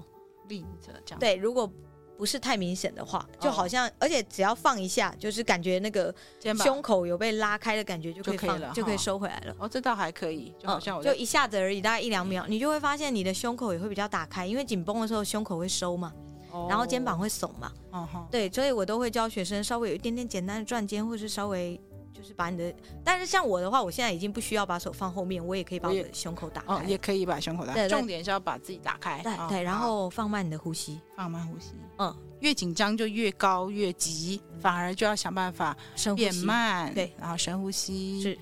[0.48, 1.18] 另一侧这样。
[1.18, 1.66] 对，如果
[2.18, 6.14] 不是太明显的话，就好像，哦、而且只要放一下，就是感觉那个
[6.62, 9.56] 胸口有被拉开的感觉，就可以放，就可以了，就可以收回来了。
[9.58, 16.12] 哦，这倒还可以，就好像我、嗯、就一下子而已，大概一两秒，你就会发现你的胸口也会比较打开，因为紧绷的时候胸口会收嘛。
[16.68, 21.80] 然后肩膀会耸嘛，哦、对，所以我都会教学生稍微有一点点简单的转肩，或是稍微
[22.12, 27.86] 就是把你的，但是像我的话，我现在已经不需要把手放后面，我也可以把我的胸口打开，哦，也可以把胸口打开。
[27.86, 35.76] 对，重点是要把自己打开，对对，然后放慢你的呼吸，放慢呼吸，嗯，越紧张就越高越急，反而就要想办法
[36.14, 38.38] 变慢，对，然后深呼吸，是。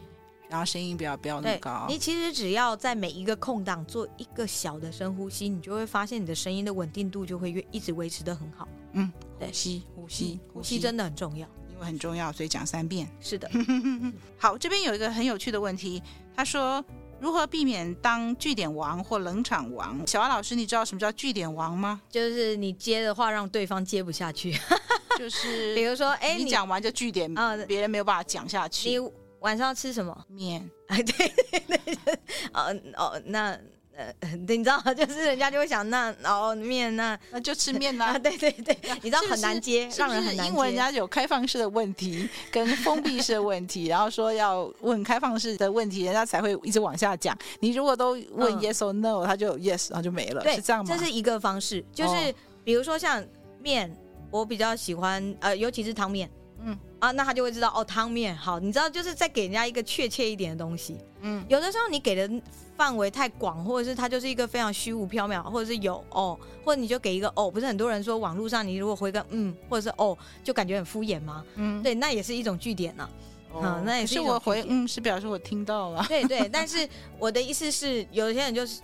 [0.53, 1.87] 然后声音不要不要那么高。
[1.89, 8.69] 你其实只要在每一个空档做一个小的深呼吸，你就会发现你的声音的稳定度就会越一直维持的很好。
[8.93, 13.09] 嗯，对，呼吸呼吸呼吸真的很重要，因为很重要，所以讲三遍。
[13.19, 13.51] 是的。
[14.37, 16.03] 好，这边有一个很有趣的问题，
[16.37, 16.85] 他说
[17.19, 20.07] 如何避免当据点王或冷场王？
[20.07, 22.03] 小蛙老师，你知道什么叫据点王吗？
[22.11, 24.55] 就是你接的话让对方接不下去，
[25.17, 29.01] 就是 比如说，哎，你讲完就据点，啊，别人没有办法讲下去。
[29.43, 30.69] 晚上要吃什么面？
[30.89, 31.29] 哎， 对
[31.67, 32.15] 对对，
[32.53, 33.59] 哦哦，那
[33.95, 34.11] 呃，
[34.49, 38.19] 你知道， 就是人家就会想，那哦面，那那就吃面啦。
[38.19, 40.51] 对对对，你知道很难接，让人很难接。
[40.51, 47.37] 因为人家有开放式的问题跟封闭式的问题，然后说要问开放式的问题，人家才会一直往下讲。
[47.61, 50.43] 你如果都问 yes or no，他就 yes，然后就没了。
[50.55, 50.91] 是这样吗？
[50.91, 52.35] 这是一个方式，就是
[52.65, 53.23] 比如说像
[53.61, 53.95] 面，
[54.31, 56.31] 我比较喜欢呃，尤其是汤面。
[57.03, 60.99] 嗯啊，那他就会知道哦，汤面好，你知道就是再给人家一个确切一点的东西。
[61.21, 62.31] 嗯，有的时候你给的
[62.77, 71.45] 范围太广，或者是它就是一个非常虚无缥缈，或者是有哦，或者你就给一个哦，不是很多人说网络上你如果回个嗯，或者是哦，就感觉很敷衍吗？
[71.57, 73.09] 嗯，对，那也是一种据点呢。
[73.53, 74.15] 哦、嗯，那也是。
[74.15, 76.05] 是我回嗯，是表示我听到了。
[76.09, 76.89] 对对，但是
[77.19, 78.81] 我的意思是，有些人就是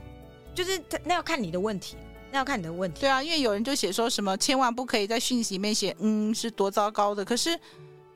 [0.55, 1.97] 就是那要看你的问题。
[2.31, 3.01] 那要看你的问题。
[3.01, 7.24] 对啊，因为有人就写说什么，千万不可以在讯息里面写“嗯”是多糟糕的。
[7.24, 7.59] 可是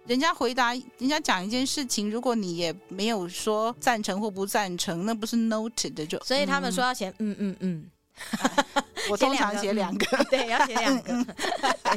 [0.07, 6.19] 人家回答，人家讲一件事情，如果你也没有说赞成或不赞成，那不是 noted 的就。
[6.20, 7.91] 所以他们说要写“嗯嗯嗯
[9.11, 11.12] ”，我通常写两个，对，要写两个，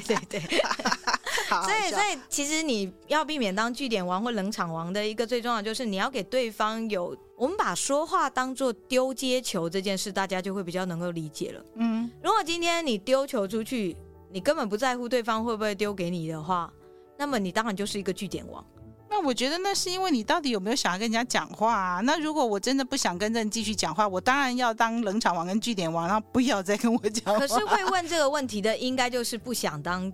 [0.06, 0.62] 对对对。
[1.50, 11.66] 好，所以所以其实你要避免当据点王或冷场王的一个最重要就是你要给对方有，我们把说话当做丢接球这件事，大家就会比较能够理解了。
[11.76, 13.96] 嗯，如果今天你丢球出去，
[14.32, 16.72] 你根本不在乎对方会不会丢给你的话，
[17.18, 18.64] 那么你当然就是一个据点王。
[19.10, 22.02] 那我觉得那是因为你到底有没有想要跟人家讲话啊？
[22.02, 27.40] 那如果我真的不想跟人继续讲话，我当然要当冷场王跟据点王，然后不要再跟我讲话。
[27.40, 30.12] 可是会问这个问题的，应该就是不想当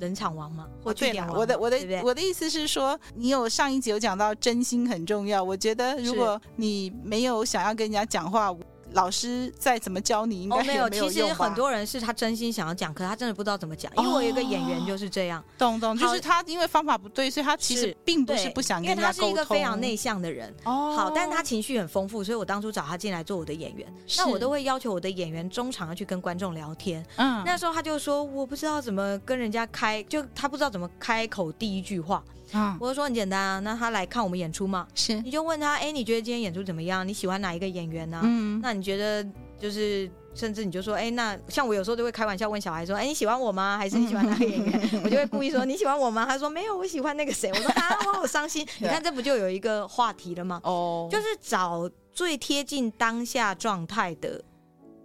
[0.00, 0.68] 冷场王吗？
[0.84, 1.36] 或句点王？
[1.36, 5.42] 我的我的我的意思是说，你有上一集有讲到真心很重要。
[5.42, 8.54] 我觉得如果你没有想要跟人家讲话。
[8.96, 11.08] 老师再怎么教你，应该没有、哦、没有。
[11.08, 13.92] 其实很多人是他真心想要讲，可是他真的不知道怎么讲。
[13.98, 18.82] 因为我有一个演员就是这样，懂懂，就是他因为方法不对，所以他其实并不是不想。
[18.82, 23.86] 因为他是一个非常内向的人，哦，好，但是他情绪很丰富，所以我当初找他进来做我的演员。
[24.16, 27.04] 那我都会要求我的演员中场要去跟观众聊天。
[27.16, 32.24] 嗯，那时候他就说我不知道怎么跟人家开，就他不知道怎么开口第一句话。
[32.52, 37.06] 啊，我就说很简单啊，那他来看我们演出嘛，是，你就问他，哎，你觉得今天演出怎么样？
[37.06, 38.20] 你喜欢哪一个演员呢？
[38.22, 39.26] 嗯，那你觉得
[39.58, 43.76] 就是，甚至你就说，哎，那像我有时候都会开玩笑问小孩说，哎，你喜欢我吗？
[43.76, 44.90] 还是你喜欢哪个演员？
[45.04, 46.24] 我就会故意说你喜欢我吗？
[46.24, 47.50] 他说没有，我喜欢那个谁。
[47.50, 48.66] 我说啊，我好伤心。
[48.78, 50.60] 你看这不就有一个话题了吗？
[50.62, 54.40] 哦，就是找最贴近当下状态的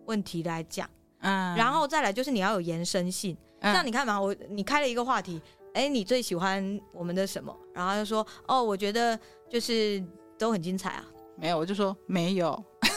[0.05, 0.88] 问题来讲，
[1.22, 3.35] 嗯，然后再来就是你要有延伸性。
[3.61, 5.41] 像你看嘛，我你开了一个话题。
[5.73, 7.56] 哎，你最喜欢我们的什么？
[7.73, 9.18] 然后他就说，哦，我觉得
[9.49, 10.03] 就是
[10.38, 11.06] 都很精彩啊。
[11.38, 12.52] 没有，我就说没有，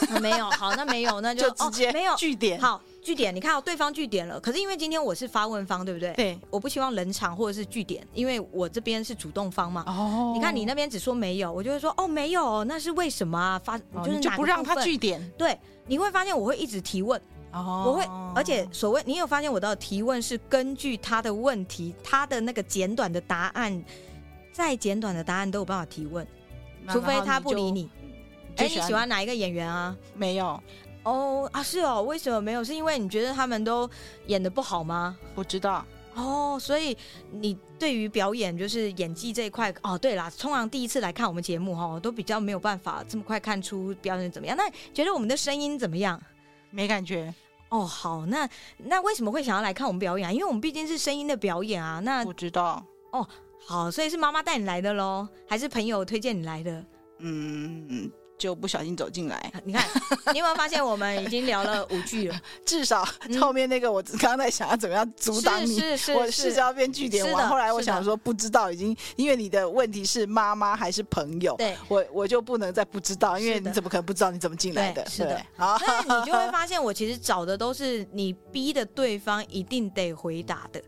[0.09, 0.49] 啊、没有。
[0.51, 2.59] 好，那没有，那就， 就直接、哦、没有据点。
[2.61, 4.39] 好，据点，你看到对方据点了。
[4.39, 6.13] 可是因为今天我是发问方，对不对？
[6.13, 9.83] 对，我不希望冷场或者是据点，因为我这边是主动方嘛。
[9.87, 13.59] 哦，你看你那边只说没有，我就会说哦，没有，那是为什么啊？
[13.63, 15.19] 发就是就不让他据点。
[15.37, 15.57] 对，
[15.87, 17.19] 你会发现我会一直提问。
[17.55, 18.05] 我会，
[18.35, 23.83] 而且所谓你有发现我的提问是根据他的问题，他的那个简短的答案，
[24.51, 26.25] 再简短的答案都有办法提问，
[26.89, 27.89] 除非他不理你。
[28.57, 29.95] 哎，你喜欢哪一个演员啊？
[30.13, 30.61] 没有。
[31.03, 32.63] 哦啊，是哦，为什么没有？
[32.63, 33.89] 是因为你觉得他们都
[34.27, 35.17] 演的不好吗？
[35.35, 35.85] 不知道。
[36.15, 36.97] 哦，所以
[37.29, 44.57] 你对于表演就是演技这一块，哦，对啦，通常第一次来看我们节目哈，都比较没有办法这么快看出表演怎么样。
[44.57, 46.21] 那觉得我们的声音怎么样？
[46.71, 47.33] 没感觉。
[47.69, 48.47] 哦，好，那
[48.77, 50.31] 那为什么会想要来看我们表演啊？
[50.31, 51.99] 因为我们毕竟是声音的表演啊。
[51.99, 52.85] 那不知道。
[53.11, 53.27] 哦，
[53.65, 56.85] 好，所以是妈妈带你来的喽，还是朋友推荐你来的？
[57.19, 58.11] 嗯。
[58.37, 59.83] 就不小心走进来， 你看，
[60.33, 62.39] 你有没有发现我们已经聊了五句了？
[62.65, 63.07] 至少
[63.39, 67.47] 后面那个我刚刚在想要怎么样阻挡你，是是是，我是要变据点王。
[67.47, 75.05] 后来我想说不知道，已经因为你的问题是妈妈还是朋友，对，我我就不能再不知道，因为你怎么可能不知道你怎么进来的？
[75.09, 80.81] 是的，好，所以你就会 发现我其实找的都是你逼的对方一定得回答的。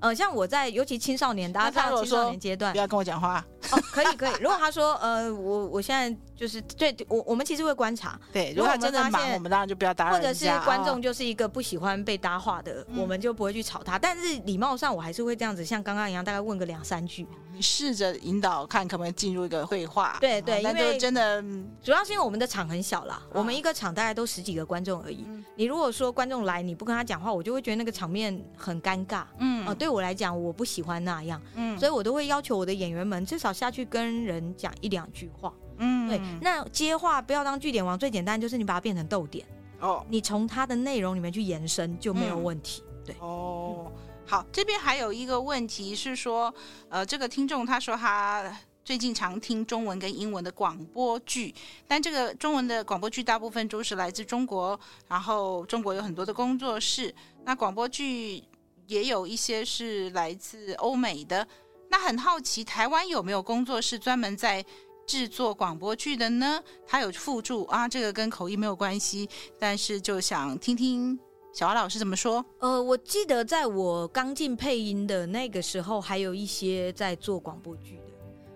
[0.00, 3.44] 呃，像我在尤其青少年，大家知道青少年阶段，不要跟我讲话。
[3.70, 4.32] 哦，可以可以。
[4.40, 8.18] 如果他说，呃，我我现在就是对我我们其实会观察。
[8.32, 10.16] 对，如果他真的忙，我们当然就不要打扰。
[10.16, 13.98] 或者是观众就是一个不喜欢被搭话的，我们就不会去吵他。
[13.98, 17.26] 但是礼貌上，我还是会这样子，像刚刚一样，大概问个两三句。
[17.52, 20.16] 你试着引导看可不可以进入一个会话。
[20.18, 21.42] 对对，因为真的
[21.82, 25.26] 主要是因为我们的场很小啦，我们一个场大概都十几个观众而已。
[25.56, 29.24] 你如果说观众来你不跟他讲话，我就会觉得那个场面很尴尬。
[29.38, 31.38] 嗯，啊，对我来讲，我不喜欢那样。
[31.54, 39.44] 嗯，所以我都会要求我的演员们至少下去跟人讲一两句话，嗯，对，那接话不要当句点王，最简单就是你把它变成逗点，
[39.80, 43.90] 哦，你从它的内容里面去延伸就没有问题，嗯、对，哦，
[44.26, 46.54] 好，这边还有一个问题是说，
[46.88, 51.54] 呃，这个听众他说他最近常听中文跟英文的广播剧，
[51.86, 54.78] 但这个中文的广播剧大部分都是来自中国，
[55.08, 58.42] 然后中国有很多的工作室，那广播剧
[58.86, 61.46] 也有一些是来自欧美的。
[61.88, 64.64] 那很好奇，台湾有没有工作室专门在
[65.10, 66.62] 制作广播剧的呢？
[66.86, 69.28] 他有附注啊，这个跟口译没有关系，
[69.58, 71.18] 但是就想听听
[71.52, 72.44] 小华老师怎么说。
[72.60, 78.12] 呃，我记得在我刚进配音的那个时候，还有一些在做广播剧的，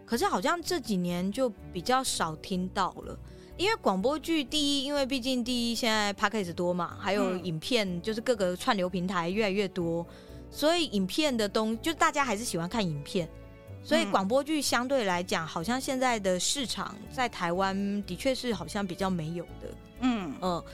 [0.07, 3.19] 可是好像这几年就比较少听到了。
[3.57, 10.07] 因为广播剧第一，因为毕竟第一现在 Podcast 多嘛，还有影片，嗯、就是各个串流平台越来越多。
[10.51, 13.29] 所以影片的东，就大家还是喜欢看影片，
[13.85, 19.69] 所以广播剧相对来讲，好像现在的市场在台湾的确是好像比较没有的，
[20.01, 20.65] 嗯嗯、呃，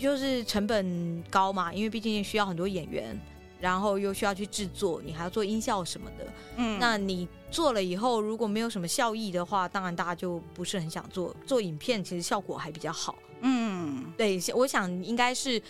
[0.00, 3.20] 就是成本高嘛，因为毕竟需要很多演员，
[3.60, 6.26] 然后又需要去制作，你还要做音效什么的，
[6.56, 11.36] 嗯，那你做了以后如果没有什么效益的话，当然大家就不是很想做。
[11.46, 15.60] 做影片其实效果还比较好，嗯，对，我想应该是。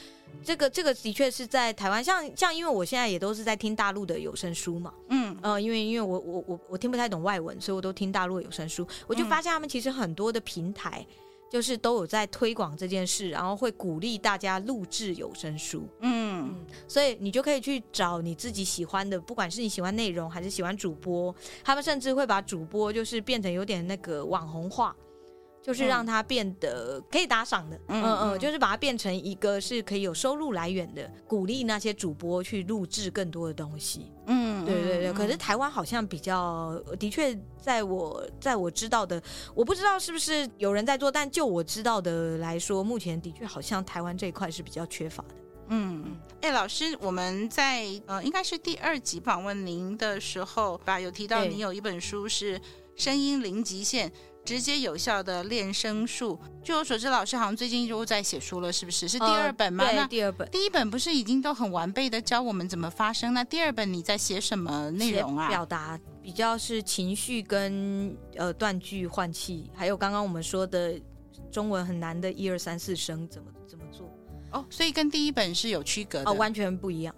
[0.43, 8.87] 这个这个的确是在台湾，像像因为我现在也都是在听大陆的有声书嘛，嗯，呃，因为因为我我我我听不太懂外文，所以我都听大陆有声书。
[9.07, 11.07] 我就发现他们其实很多的平台。
[11.51, 21.33] 就是都有在推广这件事，然后会鼓励大家录制有声书，嗯，嗯，所以你就可以去找你自己喜欢的，不管是你喜欢内容还是喜欢主播，
[21.63, 24.97] 他们甚至会把主播就是变成有点那个网红化。
[25.65, 35.13] 就是让它变得可以打赏的，嗯嗯，嗯，就是把它变成一个是可以有收入来源的，鼓励那些主播去录制更多的东西，嗯，对对对。
[35.15, 39.23] 可是台湾好像比较，的确，在我在我知道的，
[39.55, 45.35] 我不知道是不是有人在做，但就我知道的来说，目前的确好像台湾这一块是比较缺乏的。
[45.69, 46.05] 嗯，
[46.43, 52.59] 哎，老师，我们在呃，应该是第二集访问您的时候吧，有提到你有一本书是
[52.97, 54.11] 《声音零极限》。
[54.45, 56.39] 直接有效的练声术。
[56.63, 59.09] 据我所知，老师好像最近又在写书了，是不是？
[59.09, 59.85] 是第二本吗？
[59.85, 60.51] 呃、对，第二本。
[60.51, 63.33] 第一本不是已经都很完备的教我们怎么发声？
[63.33, 65.49] 那第二本你在写什么内容啊？
[65.49, 71.01] 表达比较是情绪跟呃断句换气，还有刚刚我们说的
[71.51, 74.11] 中文很难的一二三四声怎么怎么做？
[74.53, 77.15] 哦，所以跟第一本是有区隔的，哦，完全不一样。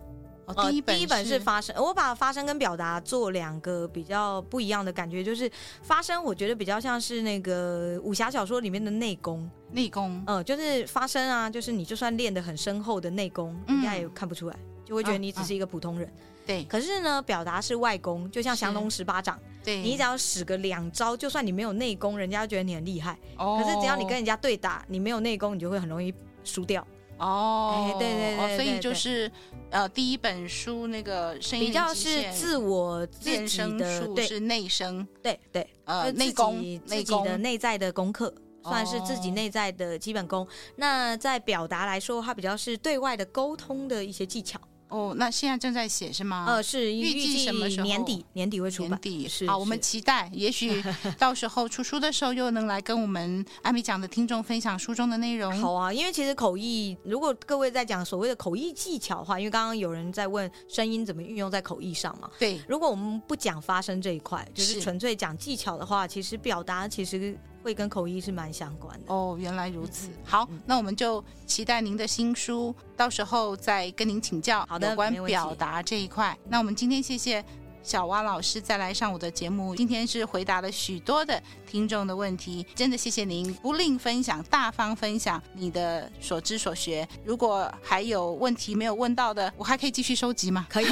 [0.47, 5.51] 哦，第一本、呃、第一本是发声，我把发声跟表达做两个比较不一样的感觉，就是
[5.82, 16.10] 发声，我觉得比较像是那个武侠小说里面的内功，内功，嗯、呃，就是发声啊，就是你就算练得很深厚的内功，人家也看不出来，就会觉得你只是一个普通人。
[16.47, 23.18] 对，可是呢，表达是外功，就像降龙十八掌，对，你只要使个两招，就算你没有内功，人家就觉得你很厉害。
[23.36, 26.14] 哦，可是只要你跟人家对打，你没有内功，你就会很容易
[26.44, 26.86] 输掉。
[27.18, 29.30] 哦，欸、对，对，对对对，所以就是
[29.70, 38.32] 呃，第一本书那个声音比较是自我练声术，是内声，对对，呃，内功，自己的内在的功课，
[38.62, 40.44] 算是自己内在的基本功。
[40.44, 44.60] 哦、那在表达来说，它比较是对外的沟通的一些技巧。
[44.88, 46.44] 哦，那现在正在写是吗？
[46.48, 47.84] 呃，是预计什么时候？
[47.84, 48.90] 年底，年底会出版。
[48.90, 50.82] 年底是好，我们期待，也许
[51.18, 55.52] 到时候出书的时候又能来跟我们艾米讲的听众分享书中的内容。
[55.60, 62.30] 好啊，因为其实口译，如果各位在讲所谓的口译技巧的话，因为刚刚有人在问声音怎么运用在口译上嘛。
[62.38, 67.36] 对，如果我们不讲发声这一块，就是纯粹讲技巧的话，其实表达其实。
[67.66, 70.09] 会跟口译是蛮相关的哦，原来如此。
[70.24, 76.38] 好，那我们就期待您的新书，到时候再跟您请教有关表达这一块。
[76.48, 77.44] 那我们今天谢谢。
[77.86, 87.08] 小蛙老师再来上我的节目，今天是回答了许多的听众的问题，真的谢谢您不吝分享，大方分享你的所知所学。
[87.24, 90.66] 如果还有问题没有问到的，我还可以继续收集吗？
[90.68, 90.86] 可以，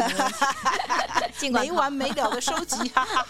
[1.50, 2.76] 没完没了的收集。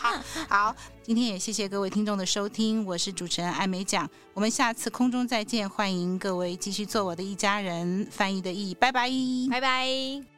[0.47, 8.07] 好，今天也谢谢各位听众的收听，我是主持人艾美奖，我们下次空中再见，欢迎各位继续做我的一家人。
[8.11, 9.09] 翻译的译，拜拜，
[9.51, 10.34] 拜拜。